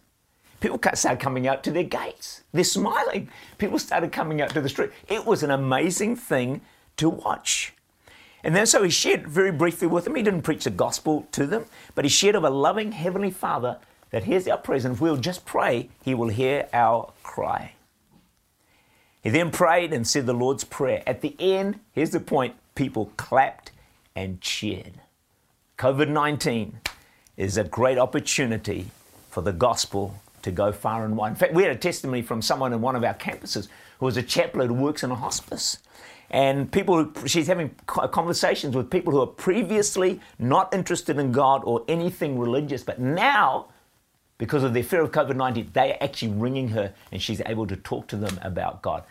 People 0.60 0.78
started 0.94 1.20
coming 1.20 1.48
out 1.48 1.64
to 1.64 1.70
their 1.70 1.84
gates. 1.84 2.42
They're 2.52 2.64
smiling. 2.64 3.30
People 3.56 3.78
started 3.78 4.12
coming 4.12 4.42
out 4.42 4.50
to 4.50 4.60
the 4.60 4.68
street. 4.68 4.90
It 5.08 5.24
was 5.24 5.42
an 5.42 5.50
amazing 5.50 6.16
thing 6.16 6.60
to 7.00 7.08
watch. 7.08 7.72
And 8.42 8.54
then 8.54 8.66
so 8.66 8.82
he 8.82 8.90
shared 8.90 9.26
very 9.26 9.52
briefly 9.52 9.86
with 9.86 10.04
them. 10.04 10.14
He 10.14 10.22
didn't 10.22 10.42
preach 10.42 10.64
the 10.64 10.70
gospel 10.70 11.26
to 11.32 11.46
them, 11.46 11.66
but 11.94 12.04
he 12.04 12.08
shared 12.08 12.34
of 12.34 12.44
a 12.44 12.50
loving 12.50 12.92
Heavenly 12.92 13.30
Father 13.30 13.78
that 14.10 14.24
hears 14.24 14.48
our 14.48 14.58
prayers, 14.58 14.84
and 14.84 14.94
if 14.94 15.00
we'll 15.00 15.16
just 15.16 15.44
pray, 15.44 15.88
he 16.02 16.14
will 16.14 16.28
hear 16.28 16.68
our 16.72 17.12
cry. 17.22 17.74
He 19.22 19.30
then 19.30 19.50
prayed 19.50 19.92
and 19.92 20.06
said 20.06 20.26
the 20.26 20.32
Lord's 20.32 20.64
Prayer. 20.64 21.02
At 21.06 21.20
the 21.20 21.36
end, 21.38 21.80
here's 21.92 22.10
the 22.10 22.20
point 22.20 22.54
people 22.74 23.12
clapped 23.16 23.72
and 24.16 24.40
cheered. 24.40 25.00
COVID 25.78 26.08
19 26.08 26.80
is 27.36 27.56
a 27.56 27.64
great 27.64 27.98
opportunity 27.98 28.90
for 29.28 29.42
the 29.42 29.52
gospel 29.52 30.16
to 30.42 30.50
go 30.50 30.72
far 30.72 31.04
and 31.04 31.16
wide. 31.16 31.30
In 31.30 31.34
fact, 31.36 31.54
we 31.54 31.62
had 31.62 31.76
a 31.76 31.78
testimony 31.78 32.22
from 32.22 32.42
someone 32.42 32.72
in 32.72 32.80
one 32.80 32.96
of 32.96 33.04
our 33.04 33.14
campuses 33.14 33.68
who 33.98 34.06
was 34.06 34.16
a 34.16 34.22
chaplain 34.22 34.68
who 34.68 34.74
works 34.74 35.02
in 35.02 35.10
a 35.10 35.14
hospice 35.14 35.78
and 36.30 36.70
people 36.70 37.04
who, 37.04 37.28
she's 37.28 37.48
having 37.48 37.74
conversations 37.86 38.76
with 38.76 38.90
people 38.90 39.12
who 39.12 39.20
are 39.20 39.26
previously 39.26 40.20
not 40.38 40.72
interested 40.72 41.18
in 41.18 41.32
God 41.32 41.62
or 41.64 41.84
anything 41.88 42.38
religious, 42.38 42.82
but 42.82 43.00
now 43.00 43.66
because 44.38 44.62
of 44.62 44.72
their 44.72 44.82
fear 44.82 45.02
of 45.02 45.10
COVID 45.10 45.36
19, 45.36 45.70
they 45.72 45.92
are 45.92 45.98
actually 46.00 46.32
ringing 46.32 46.68
her 46.68 46.94
and 47.12 47.20
she's 47.20 47.42
able 47.46 47.66
to 47.66 47.76
talk 47.76 48.06
to 48.08 48.16
them 48.16 48.38
about 48.42 48.80
God. 48.80 49.02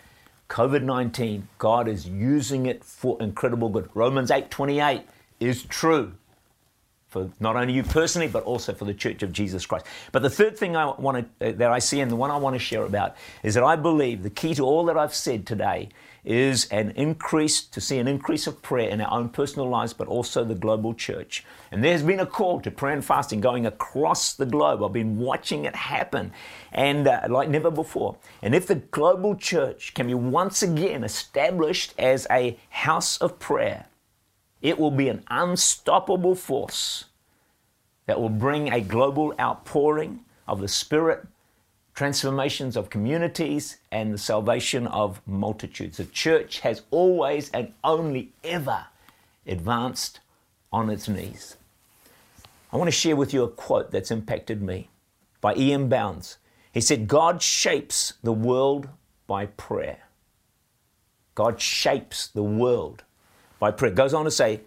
COVID 0.50 0.84
19, 0.84 1.48
God 1.58 1.88
is 1.88 2.08
using 2.08 2.66
it 2.66 2.84
for 2.84 3.22
incredible 3.22 3.70
good. 3.70 3.90
Romans 3.94 4.32
8 4.32 4.50
28 4.50 5.04
is 5.40 5.64
true 5.64 6.14
for 7.10 7.30
not 7.40 7.56
only 7.56 7.74
you 7.74 7.84
personally, 7.84 8.28
but 8.28 8.44
also 8.44 8.74
for 8.74 8.86
the 8.86 8.94
Church 8.94 9.24
of 9.24 9.34
Jesus 9.34 9.66
Christ. 9.66 9.86
But 10.12 10.22
the 10.22 10.30
third 10.30 10.58
thing 10.58 10.76
I 10.76 10.86
want 10.86 11.28
to, 11.40 11.54
that 11.54 11.72
I 11.72 11.80
see 11.80 12.00
and 12.00 12.10
the 12.10 12.16
one 12.16 12.32
I 12.32 12.38
want 12.38 12.56
to 12.56 12.60
share 12.60 12.84
about 12.84 13.16
is 13.44 13.56
that 13.56 13.64
I 13.64 13.76
believe 13.76 14.24
the 14.24 14.30
key 14.30 14.54
to 14.56 14.64
all 14.64 14.86
that 14.86 14.98
I've 14.98 15.14
said 15.14 15.46
today 15.46 15.90
is 16.24 16.66
an 16.68 16.92
increase, 16.92 17.62
to 17.62 17.82
see 17.82 17.98
an 17.98 18.08
increase 18.08 18.48
of 18.48 18.62
prayer 18.62 18.90
in 18.90 19.02
our 19.02 19.12
own 19.12 19.30
personal 19.30 19.70
lives, 19.70 19.94
but 19.94 20.08
also 20.08 20.44
the 20.44 20.56
global 20.56 20.94
church. 20.94 21.46
And 21.72 21.84
there's 21.84 22.04
been 22.04 22.20
a 22.20 22.26
call 22.26 22.62
to 22.62 22.72
prayer 22.72 22.94
and 22.94 23.06
fasting 23.06 23.42
going 23.42 23.66
across 23.66 24.34
the 24.34 24.46
globe. 24.46 24.84
I've 24.84 24.94
been 24.94 25.18
watching 25.18 25.66
it 25.66 25.76
happen, 25.76 26.32
and 26.72 27.08
uh, 27.08 27.22
like 27.30 27.50
never 27.50 27.72
before. 27.72 28.18
And 28.42 28.54
if 28.54 28.68
the 28.68 28.76
global 28.76 29.36
church 29.36 29.94
can 29.94 30.08
be 30.08 30.14
once 30.14 30.62
again 30.62 31.04
established 31.04 31.94
as 31.98 32.28
a 32.30 32.58
house 32.70 33.18
of 33.18 33.40
prayer, 33.40 33.86
it 34.62 34.78
will 34.78 34.92
be 34.92 35.08
an 35.08 35.24
unstoppable 35.30 36.36
force 36.36 37.06
that 38.06 38.20
will 38.20 38.30
bring 38.30 38.74
a 38.74 38.82
global 38.82 39.34
outpouring 39.40 40.22
of 40.48 40.60
the 40.60 40.68
Spirit 40.68 41.26
transformations 42.00 42.78
of 42.78 42.90
communities, 42.90 43.76
and 43.92 44.14
the 44.14 44.18
salvation 44.18 44.88
of 44.88 45.20
multitudes. 45.28 45.98
The 45.98 46.06
church 46.06 46.62
has 46.62 46.84
always 46.92 47.50
and 47.50 47.74
only 47.84 48.32
ever 48.42 48.86
advanced 49.46 50.22
on 50.72 50.90
its 50.90 51.10
knees. 51.10 51.58
I 52.72 52.78
want 52.78 52.88
to 52.88 52.94
share 52.94 53.18
with 53.18 53.34
you 53.34 53.44
a 53.44 53.50
quote 53.50 53.92
that's 53.92 54.12
impacted 54.12 54.62
me 54.62 54.88
by 55.42 55.56
E.M. 55.56 55.90
Bounds. 55.90 56.38
He 56.72 56.80
said, 56.80 57.10
God 57.10 57.42
shapes 57.42 58.14
the 58.24 58.32
world 58.32 58.88
by 59.28 59.48
prayer. 59.48 60.00
God 61.36 61.60
shapes 61.60 62.28
the 62.28 62.44
world 62.44 63.04
by 63.60 63.72
prayer. 63.72 63.92
Goes 63.92 64.14
on 64.14 64.24
to 64.24 64.32
say, 64.32 64.62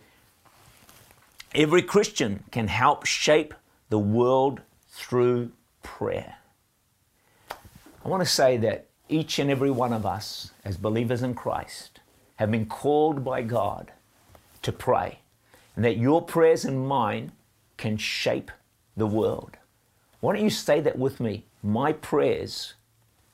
every 1.54 1.80
Christian 1.80 2.44
can 2.50 2.68
help 2.68 3.06
shape 3.06 3.54
the 3.88 3.98
world 3.98 4.60
through 4.90 5.52
prayer. 5.82 6.36
I 8.04 8.08
want 8.08 8.22
to 8.22 8.28
say 8.28 8.56
that 8.58 8.86
each 9.08 9.38
and 9.38 9.50
every 9.50 9.70
one 9.70 9.92
of 9.92 10.04
us, 10.04 10.50
as 10.64 10.76
believers 10.76 11.22
in 11.22 11.34
Christ, 11.34 12.00
have 12.36 12.50
been 12.50 12.66
called 12.66 13.24
by 13.24 13.42
God 13.42 13.92
to 14.62 14.72
pray, 14.72 15.18
and 15.76 15.84
that 15.84 15.98
your 15.98 16.20
prayers 16.22 16.64
and 16.64 16.86
mine 16.86 17.32
can 17.76 17.96
shape 17.96 18.50
the 18.96 19.06
world. 19.06 19.56
Why 20.20 20.34
don't 20.34 20.44
you 20.44 20.50
say 20.50 20.80
that 20.80 20.98
with 20.98 21.20
me? 21.20 21.44
My 21.62 21.92
prayers 21.92 22.74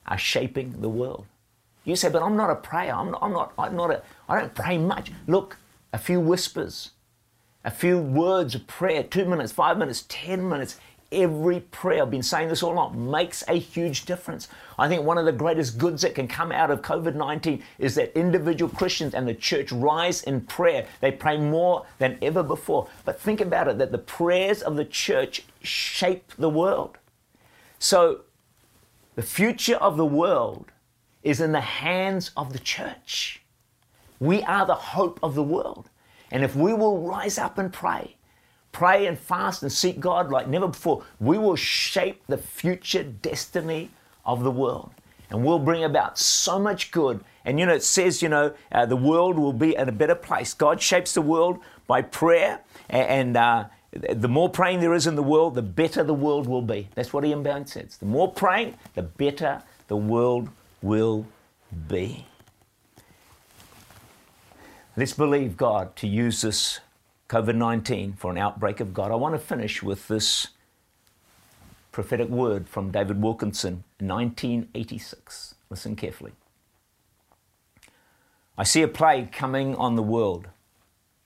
are 0.05 0.17
shaping 0.17 0.81
the 0.81 0.89
world. 0.89 1.25
You 1.83 1.95
say, 1.95 2.09
but 2.09 2.21
I'm 2.21 2.35
not 2.35 2.49
a 2.49 2.55
prayer. 2.55 2.93
I'm 2.93 3.11
not, 3.11 3.23
I'm 3.23 3.33
not, 3.33 3.53
I'm 3.57 3.75
not 3.75 3.91
a, 3.91 4.03
I 4.27 4.39
don't 4.39 4.53
pray 4.53 4.77
much. 4.77 5.11
Look, 5.27 5.57
a 5.93 5.97
few 5.97 6.19
whispers, 6.19 6.91
a 7.65 7.71
few 7.71 7.97
words 7.99 8.53
of 8.53 8.67
prayer, 8.67 9.01
two 9.01 9.25
minutes, 9.25 9.51
five 9.51 9.77
minutes, 9.77 10.05
ten 10.07 10.47
minutes, 10.47 10.79
every 11.11 11.61
prayer, 11.61 12.03
I've 12.03 12.11
been 12.11 12.23
saying 12.23 12.49
this 12.49 12.63
all 12.63 12.73
along, 12.73 13.09
makes 13.09 13.43
a 13.47 13.53
huge 13.53 14.05
difference. 14.05 14.47
I 14.77 14.87
think 14.87 15.03
one 15.03 15.17
of 15.17 15.25
the 15.25 15.31
greatest 15.31 15.77
goods 15.77 16.01
that 16.03 16.15
can 16.15 16.27
come 16.27 16.51
out 16.51 16.71
of 16.71 16.81
COVID 16.81 17.15
19 17.15 17.63
is 17.77 17.95
that 17.95 18.17
individual 18.17 18.71
Christians 18.73 19.13
and 19.13 19.27
the 19.27 19.33
church 19.33 19.71
rise 19.71 20.23
in 20.23 20.41
prayer. 20.41 20.85
They 21.01 21.11
pray 21.11 21.37
more 21.37 21.85
than 21.97 22.17
ever 22.21 22.43
before. 22.43 22.87
But 23.05 23.19
think 23.19 23.41
about 23.41 23.67
it 23.67 23.77
that 23.79 23.91
the 23.91 23.97
prayers 23.97 24.61
of 24.61 24.75
the 24.75 24.85
church 24.85 25.43
shape 25.61 26.31
the 26.37 26.49
world. 26.49 26.97
So 27.79 28.21
the 29.15 29.21
future 29.23 29.77
of 29.77 29.97
the 29.97 30.05
world 30.05 30.71
is 31.23 31.41
in 31.41 31.51
the 31.51 31.61
hands 31.61 32.31
of 32.37 32.53
the 32.53 32.59
church. 32.59 33.41
We 34.19 34.43
are 34.43 34.65
the 34.65 34.75
hope 34.75 35.19
of 35.23 35.35
the 35.35 35.43
world. 35.43 35.89
And 36.31 36.43
if 36.43 36.55
we 36.55 36.73
will 36.73 37.01
rise 37.01 37.37
up 37.37 37.57
and 37.57 37.73
pray, 37.73 38.15
pray 38.71 39.07
and 39.07 39.17
fast 39.17 39.63
and 39.63 39.71
seek 39.71 39.99
God 39.99 40.31
like 40.31 40.47
never 40.47 40.67
before, 40.67 41.03
we 41.19 41.37
will 41.37 41.55
shape 41.55 42.21
the 42.27 42.37
future 42.37 43.03
destiny 43.03 43.89
of 44.25 44.43
the 44.43 44.51
world. 44.51 44.91
And 45.29 45.43
we'll 45.43 45.59
bring 45.59 45.83
about 45.83 46.17
so 46.17 46.57
much 46.57 46.91
good. 46.91 47.23
And 47.45 47.59
you 47.59 47.65
know, 47.65 47.73
it 47.73 47.83
says, 47.83 48.21
you 48.21 48.29
know, 48.29 48.53
uh, 48.71 48.85
the 48.85 48.95
world 48.95 49.37
will 49.37 49.53
be 49.53 49.75
in 49.75 49.87
a 49.87 49.91
better 49.91 50.15
place. 50.15 50.53
God 50.53 50.81
shapes 50.81 51.13
the 51.13 51.21
world 51.21 51.59
by 51.87 52.01
prayer. 52.01 52.61
And 52.89 53.37
uh, 53.37 53.65
the 53.91 54.27
more 54.27 54.49
praying 54.49 54.79
there 54.79 54.93
is 54.93 55.07
in 55.07 55.15
the 55.15 55.23
world, 55.23 55.55
the 55.55 55.61
better 55.61 56.03
the 56.03 56.13
world 56.13 56.47
will 56.47 56.61
be. 56.61 56.89
That's 56.95 57.13
what 57.13 57.25
E.M. 57.25 57.43
Bounds 57.43 57.73
says. 57.73 57.97
The 57.97 58.05
more 58.05 58.31
praying, 58.31 58.75
the 58.95 59.03
better 59.03 59.61
the 59.87 59.97
world 59.97 60.49
will 60.81 61.25
be. 61.87 62.25
Let's 64.95 65.13
believe 65.13 65.55
God 65.57 65.95
to 65.97 66.07
use 66.07 66.41
this 66.41 66.79
COVID 67.29 67.55
19 67.55 68.13
for 68.13 68.31
an 68.31 68.39
outbreak 68.39 68.79
of 68.79 68.91
God. 68.91 69.11
I 69.11 69.15
want 69.15 69.35
to 69.35 69.39
finish 69.39 69.83
with 69.83 70.07
this 70.07 70.47
prophetic 71.91 72.27
word 72.27 72.67
from 72.67 72.91
David 72.91 73.21
Wilkerson, 73.21 73.83
in 73.99 74.07
1986. 74.07 75.53
Listen 75.69 75.95
carefully. 75.95 76.31
I 78.57 78.63
see 78.63 78.81
a 78.81 78.87
plague 78.87 79.31
coming 79.31 79.75
on 79.75 79.95
the 79.95 80.03
world 80.03 80.47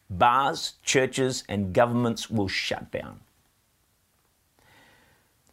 bars, 0.10 0.74
churches, 0.84 1.44
and 1.48 1.74
governments 1.74 2.30
will 2.30 2.50
shut 2.50 2.92
down. 2.92 3.22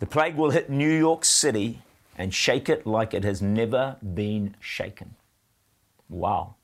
The 0.01 0.07
plague 0.07 0.35
will 0.35 0.51
hit 0.51 0.69
New 0.69 0.91
York 0.91 1.25
City 1.25 1.83
and 2.19 2.35
shake 2.35 2.69
it 2.69 2.87
like 2.87 3.15
it 3.15 3.23
has 3.23 3.41
never 3.41 3.97
been 4.03 4.57
shaken. 4.61 5.15
Wow. 6.09 6.57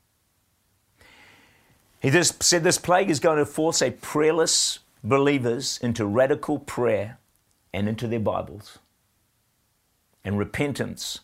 He 1.99 2.09
just 2.11 2.43
said 2.43 2.63
this 2.63 2.77
plague 2.77 3.09
is 3.09 3.19
going 3.19 3.37
to 3.37 3.45
force 3.45 3.81
a 3.81 3.91
prayerless 3.91 4.79
believers 5.03 5.79
into 5.81 6.05
radical 6.05 6.59
prayer 6.59 7.17
and 7.73 7.89
into 7.89 8.07
their 8.07 8.19
Bibles. 8.19 8.79
And 10.23 10.37
repentance 10.37 11.21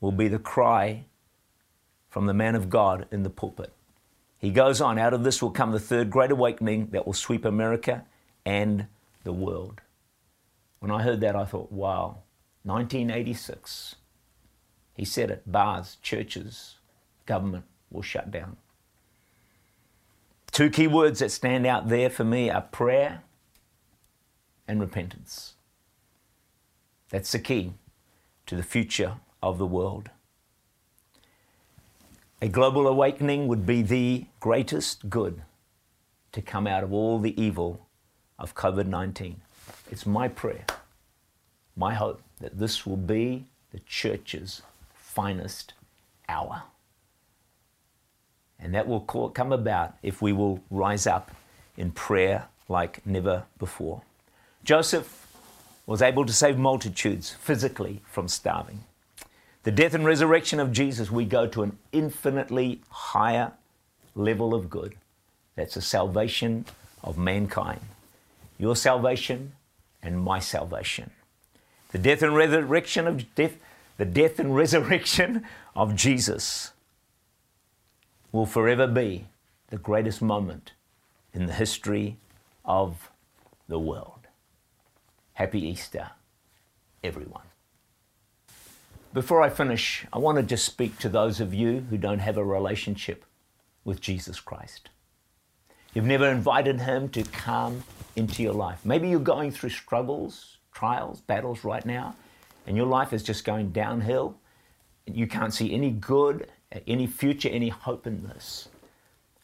will 0.00 0.12
be 0.12 0.28
the 0.28 0.38
cry 0.38 1.04
from 2.08 2.26
the 2.26 2.34
man 2.34 2.54
of 2.54 2.70
God 2.70 3.06
in 3.10 3.22
the 3.22 3.30
pulpit. 3.30 3.72
He 4.38 4.50
goes 4.50 4.80
on, 4.80 4.98
out 4.98 5.14
of 5.14 5.24
this 5.24 5.42
will 5.42 5.50
come 5.50 5.72
the 5.72 5.80
third 5.80 6.10
great 6.10 6.30
awakening 6.30 6.88
that 6.92 7.06
will 7.06 7.14
sweep 7.14 7.44
America 7.44 8.04
and 8.44 8.86
the 9.24 9.32
world. 9.32 9.80
When 10.78 10.90
I 10.90 11.02
heard 11.02 11.20
that, 11.22 11.34
I 11.34 11.44
thought, 11.44 11.72
wow, 11.72 12.18
1986. 12.62 13.96
He 14.94 15.04
said 15.04 15.30
it 15.30 15.50
bars, 15.50 15.96
churches, 16.00 16.76
government 17.24 17.64
will 17.90 18.02
shut 18.02 18.30
down. 18.30 18.56
Two 20.56 20.70
key 20.70 20.86
words 20.86 21.18
that 21.18 21.30
stand 21.30 21.66
out 21.66 21.90
there 21.90 22.08
for 22.08 22.24
me 22.24 22.48
are 22.48 22.62
prayer 22.62 23.20
and 24.66 24.80
repentance. 24.80 25.52
That's 27.10 27.30
the 27.30 27.40
key 27.40 27.74
to 28.46 28.56
the 28.56 28.62
future 28.62 29.16
of 29.42 29.58
the 29.58 29.66
world. 29.66 30.08
A 32.40 32.48
global 32.48 32.88
awakening 32.88 33.48
would 33.48 33.66
be 33.66 33.82
the 33.82 34.24
greatest 34.40 35.10
good 35.10 35.42
to 36.32 36.40
come 36.40 36.66
out 36.66 36.82
of 36.82 36.90
all 36.90 37.18
the 37.18 37.38
evil 37.38 37.86
of 38.38 38.54
COVID 38.54 38.86
19. 38.86 39.38
It's 39.90 40.06
my 40.06 40.26
prayer, 40.26 40.64
my 41.76 41.92
hope, 41.92 42.22
that 42.40 42.58
this 42.58 42.86
will 42.86 42.96
be 42.96 43.44
the 43.72 43.80
church's 43.80 44.62
finest 44.94 45.74
hour. 46.30 46.62
And 48.58 48.74
that 48.74 48.86
will 48.86 49.00
come 49.00 49.52
about 49.52 49.96
if 50.02 50.22
we 50.22 50.32
will 50.32 50.60
rise 50.70 51.06
up 51.06 51.30
in 51.76 51.90
prayer 51.90 52.46
like 52.68 53.04
never 53.06 53.44
before. 53.58 54.02
Joseph 54.64 55.26
was 55.86 56.02
able 56.02 56.26
to 56.26 56.32
save 56.32 56.58
multitudes 56.58 57.30
physically 57.30 58.02
from 58.10 58.28
starving. 58.28 58.84
The 59.62 59.70
death 59.70 59.94
and 59.94 60.04
resurrection 60.04 60.58
of 60.58 60.72
Jesus, 60.72 61.10
we 61.10 61.24
go 61.24 61.46
to 61.46 61.62
an 61.62 61.78
infinitely 61.92 62.80
higher 62.88 63.52
level 64.14 64.54
of 64.54 64.70
good. 64.70 64.96
That's 65.54 65.74
the 65.74 65.82
salvation 65.82 66.64
of 67.02 67.18
mankind. 67.18 67.80
Your 68.58 68.74
salvation 68.74 69.52
and 70.02 70.22
my 70.22 70.38
salvation. 70.38 71.10
The 71.92 71.98
death 71.98 72.22
and 72.22 72.34
resurrection 72.34 73.06
of 73.06 73.34
death, 73.34 73.56
the 73.96 74.04
death 74.04 74.38
and 74.38 74.54
resurrection 74.56 75.44
of 75.74 75.94
Jesus 75.94 76.72
will 78.36 78.44
forever 78.44 78.86
be 78.86 79.26
the 79.68 79.78
greatest 79.78 80.20
moment 80.20 80.72
in 81.32 81.46
the 81.46 81.54
history 81.54 82.18
of 82.66 83.10
the 83.66 83.78
world. 83.78 84.26
Happy 85.32 85.66
Easter, 85.66 86.10
everyone. 87.02 87.46
Before 89.14 89.40
I 89.40 89.48
finish, 89.48 90.04
I 90.12 90.18
want 90.18 90.36
to 90.36 90.42
just 90.42 90.66
speak 90.66 90.98
to 90.98 91.08
those 91.08 91.40
of 91.40 91.54
you 91.54 91.86
who 91.88 91.96
don't 91.96 92.18
have 92.18 92.36
a 92.36 92.44
relationship 92.44 93.24
with 93.86 94.02
Jesus 94.02 94.38
Christ. 94.38 94.90
You've 95.94 96.04
never 96.04 96.28
invited 96.28 96.82
Him 96.82 97.08
to 97.10 97.22
come 97.22 97.84
into 98.16 98.42
your 98.42 98.52
life. 98.52 98.84
Maybe 98.84 99.08
you're 99.08 99.18
going 99.18 99.50
through 99.50 99.70
struggles, 99.70 100.58
trials, 100.72 101.22
battles 101.22 101.64
right 101.64 101.86
now, 101.86 102.14
and 102.66 102.76
your 102.76 102.84
life 102.84 103.14
is 103.14 103.22
just 103.22 103.46
going 103.46 103.70
downhill. 103.70 104.36
You 105.06 105.26
can't 105.26 105.54
see 105.54 105.72
any 105.72 105.90
good, 105.90 106.50
any 106.86 107.06
future, 107.06 107.48
any 107.48 107.68
hope 107.68 108.06
in 108.06 108.26
this. 108.26 108.68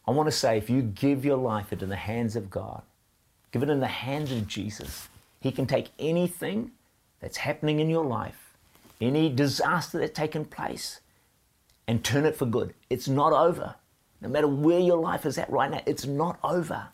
I 0.07 0.11
want 0.11 0.27
to 0.27 0.31
say 0.31 0.57
if 0.57 0.69
you 0.69 0.81
give 0.81 1.23
your 1.23 1.37
life 1.37 1.71
into 1.71 1.85
the 1.85 1.95
hands 1.95 2.35
of 2.35 2.49
God, 2.49 2.81
give 3.51 3.63
it 3.63 3.69
in 3.69 3.79
the 3.79 3.87
hands 3.87 4.31
of 4.31 4.47
Jesus, 4.47 5.07
He 5.39 5.51
can 5.51 5.65
take 5.65 5.89
anything 5.97 6.71
that's 7.21 7.37
happening 7.37 7.79
in 7.79 7.89
your 7.89 8.05
life 8.05 8.43
any 9.03 9.29
disaster 9.29 9.99
that's 9.99 10.17
taken 10.17 10.45
place 10.45 11.01
and 11.87 12.03
turn 12.03 12.25
it 12.25 12.35
for 12.35 12.45
good. 12.45 12.73
It's 12.89 13.07
not 13.07 13.33
over. 13.33 13.75
No 14.21 14.29
matter 14.29 14.47
where 14.47 14.79
your 14.79 14.97
life 14.97 15.25
is 15.25 15.37
at 15.37 15.49
right 15.51 15.69
now, 15.69 15.81
it's 15.85 16.05
not 16.05 16.39
over. 16.43 16.87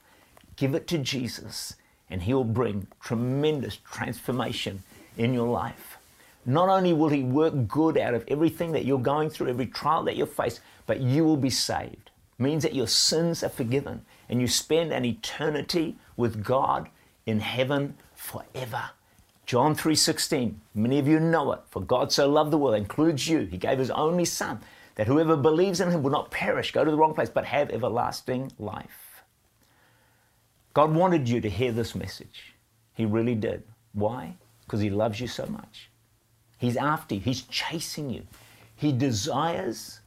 Give 0.56 0.74
it 0.74 0.88
to 0.88 0.98
Jesus, 0.98 1.76
and 2.10 2.24
He'll 2.24 2.44
bring 2.44 2.88
tremendous 3.00 3.78
transformation 3.78 4.82
in 5.16 5.34
your 5.34 5.48
life. 5.48 5.99
Not 6.50 6.68
only 6.68 6.94
will 6.94 7.10
He 7.10 7.22
work 7.22 7.68
good 7.68 7.96
out 7.96 8.16
of 8.16 8.26
everything 8.28 8.72
that 8.72 8.84
you're 8.84 8.98
going 8.98 9.30
through, 9.30 9.50
every 9.50 9.68
trial 9.68 10.04
that 10.06 10.16
you 10.16 10.26
face, 10.26 10.60
but 10.88 11.00
you 11.00 11.24
will 11.24 11.38
be 11.38 11.52
saved. 11.52 12.10
It 12.40 12.42
means 12.42 12.64
that 12.64 12.74
your 12.74 12.88
sins 12.88 13.44
are 13.44 13.50
forgiven, 13.50 14.04
and 14.28 14.42
you 14.42 14.48
spend 14.48 14.92
an 14.92 15.06
eternity 15.06 15.96
with 16.18 16.44
God 16.44 16.90
in 17.28 17.40
heaven 17.40 17.96
forever. 18.16 18.90
John 19.46 19.76
3:16. 19.76 20.60
Many 20.74 20.98
of 20.98 21.08
you 21.08 21.20
know 21.20 21.52
it. 21.52 21.60
For 21.70 21.84
God 21.84 22.12
so 22.12 22.28
loved 22.28 22.50
the 22.50 22.58
world, 22.58 22.74
includes 22.74 23.28
you. 23.28 23.42
He 23.42 23.58
gave 23.58 23.78
his 23.78 23.92
only 23.92 24.26
son 24.26 24.60
that 24.96 25.06
whoever 25.06 25.38
believes 25.38 25.80
in 25.80 25.92
him 25.92 26.02
will 26.02 26.10
not 26.10 26.32
perish, 26.32 26.72
go 26.72 26.84
to 26.84 26.90
the 26.90 26.98
wrong 26.98 27.14
place, 27.14 27.30
but 27.30 27.46
have 27.46 27.70
everlasting 27.70 28.52
life. 28.58 29.22
God 30.74 30.96
wanted 30.96 31.30
you 31.30 31.42
to 31.42 31.50
hear 31.50 31.72
this 31.72 31.94
message. 31.94 32.56
He 32.96 33.06
really 33.06 33.36
did. 33.36 33.62
Why? 33.94 34.38
Because 34.66 34.82
he 34.82 34.90
loves 34.90 35.20
you 35.20 35.28
so 35.28 35.46
much. 35.46 35.92
He's 36.60 36.78
after 36.78 37.16
you. 37.16 37.22
He's 37.22 37.42
chasing 37.44 38.12
you. 38.12 38.28
He 38.76 38.92
desires 38.92 40.02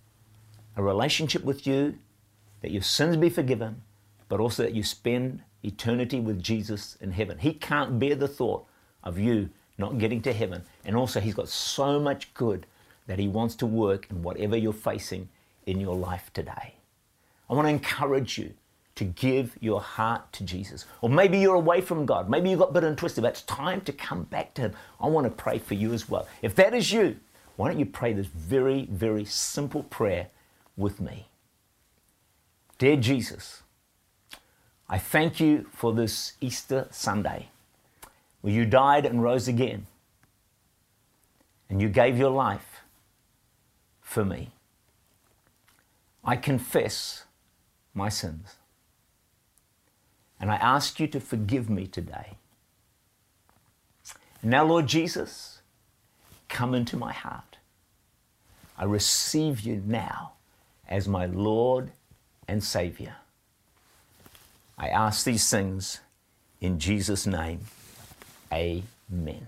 a 0.77 0.83
relationship 0.83 1.45
with 1.45 1.67
you 1.67 1.99
that 2.61 2.71
your 2.71 2.83
sins 2.83 3.17
be 3.17 3.29
forgiven, 3.29 3.83
but 4.29 4.39
also 4.39 4.63
that 4.63 4.75
you 4.75 4.85
spend 4.85 5.43
eternity 5.65 6.21
with 6.21 6.41
Jesus 6.41 6.97
in 7.01 7.11
heaven. 7.11 7.39
He 7.39 7.55
can't 7.55 7.99
bear 7.99 8.15
the 8.15 8.29
thought 8.29 8.67
of 9.03 9.19
you 9.19 9.51
not 9.79 9.99
getting 9.99 10.23
to 10.23 10.33
heaven. 10.33 10.63
And 10.85 10.95
also, 10.95 11.21
He's 11.21 11.35
got 11.35 11.49
so 11.49 11.99
much 11.99 12.33
good 12.35 12.67
that 13.07 13.19
He 13.19 13.29
wants 13.29 13.55
to 13.57 13.67
work 13.67 14.07
in 14.11 14.23
whatever 14.23 14.57
you're 14.57 14.73
facing 14.73 15.29
in 15.67 15.81
your 15.81 15.97
life 15.97 16.31
today. 16.33 16.75
I 17.51 17.55
want 17.55 17.67
to 17.67 17.71
encourage 17.73 18.39
you 18.39 18.55
to 18.95 19.05
give 19.05 19.57
your 19.61 19.81
heart 19.81 20.33
to 20.35 20.45
Jesus. 20.45 20.85
Or 21.01 21.09
maybe 21.09 21.39
you're 21.39 21.55
away 21.55 21.81
from 21.81 22.05
God. 22.05 22.29
Maybe 22.29 22.51
you 22.51 22.57
got 22.57 22.73
bit 22.73 22.85
and 22.85 22.97
twisted, 22.97 23.23
but 23.23 23.31
it's 23.31 23.43
time 23.43 23.81
to 23.83 23.93
come 23.93 24.25
back 24.25 24.55
to 24.55 24.63
Him. 24.63 24.73
I 25.01 25.07
want 25.09 25.27
to 25.27 25.31
pray 25.31 25.59
for 25.59 25.75
you 25.75 25.93
as 25.93 26.09
well. 26.09 26.27
If 26.43 26.55
that 26.57 26.75
is 26.75 26.93
you, 26.93 27.17
why 27.57 27.69
don't 27.69 27.79
you 27.79 27.87
pray 27.87 28.13
this 28.13 28.27
very, 28.27 28.87
very 28.87 29.25
simple 29.25 29.83
prayer 29.85 30.29
with 30.77 31.01
me? 31.01 31.29
Dear 32.79 32.97
Jesus, 32.97 33.63
I 34.89 34.99
thank 34.99 35.41
you 35.41 35.67
for 35.73 35.93
this 35.93 36.35
Easter 36.41 36.89
Sunday 36.91 37.49
where 38.41 38.53
you 38.53 38.67
died 38.67 39.07
and 39.07 39.23
rose 39.23 39.49
again, 39.49 39.87
and 41.71 41.81
you 41.81 41.89
gave 41.89 42.19
your 42.19 42.31
life 42.31 42.83
for 44.01 44.25
me. 44.25 44.51
I 46.25 46.37
confess 46.37 47.25
my 47.95 48.09
sins. 48.09 48.57
And 50.43 50.51
I 50.51 50.57
ask 50.57 50.99
you 50.99 51.07
to 51.07 51.21
forgive 51.21 51.71
me 51.71 51.87
today. 51.87 52.33
Now, 54.43 54.65
Lord 54.65 54.89
Jesus, 54.89 55.63
come 56.49 56.75
into 56.75 56.97
my 56.97 57.13
heart. 57.13 57.59
I 58.77 58.85
receive 58.85 59.61
you 59.61 59.81
now 59.87 60.33
as 60.89 61.07
my 61.07 61.27
Lord 61.27 61.93
and 62.49 62.65
Savior. 62.65 63.15
I 64.77 64.89
ask 64.89 65.25
these 65.25 65.49
things 65.49 66.01
in 66.61 66.81
Jesus' 66.81 67.25
name. 67.25 67.61
Amen. 68.53 69.47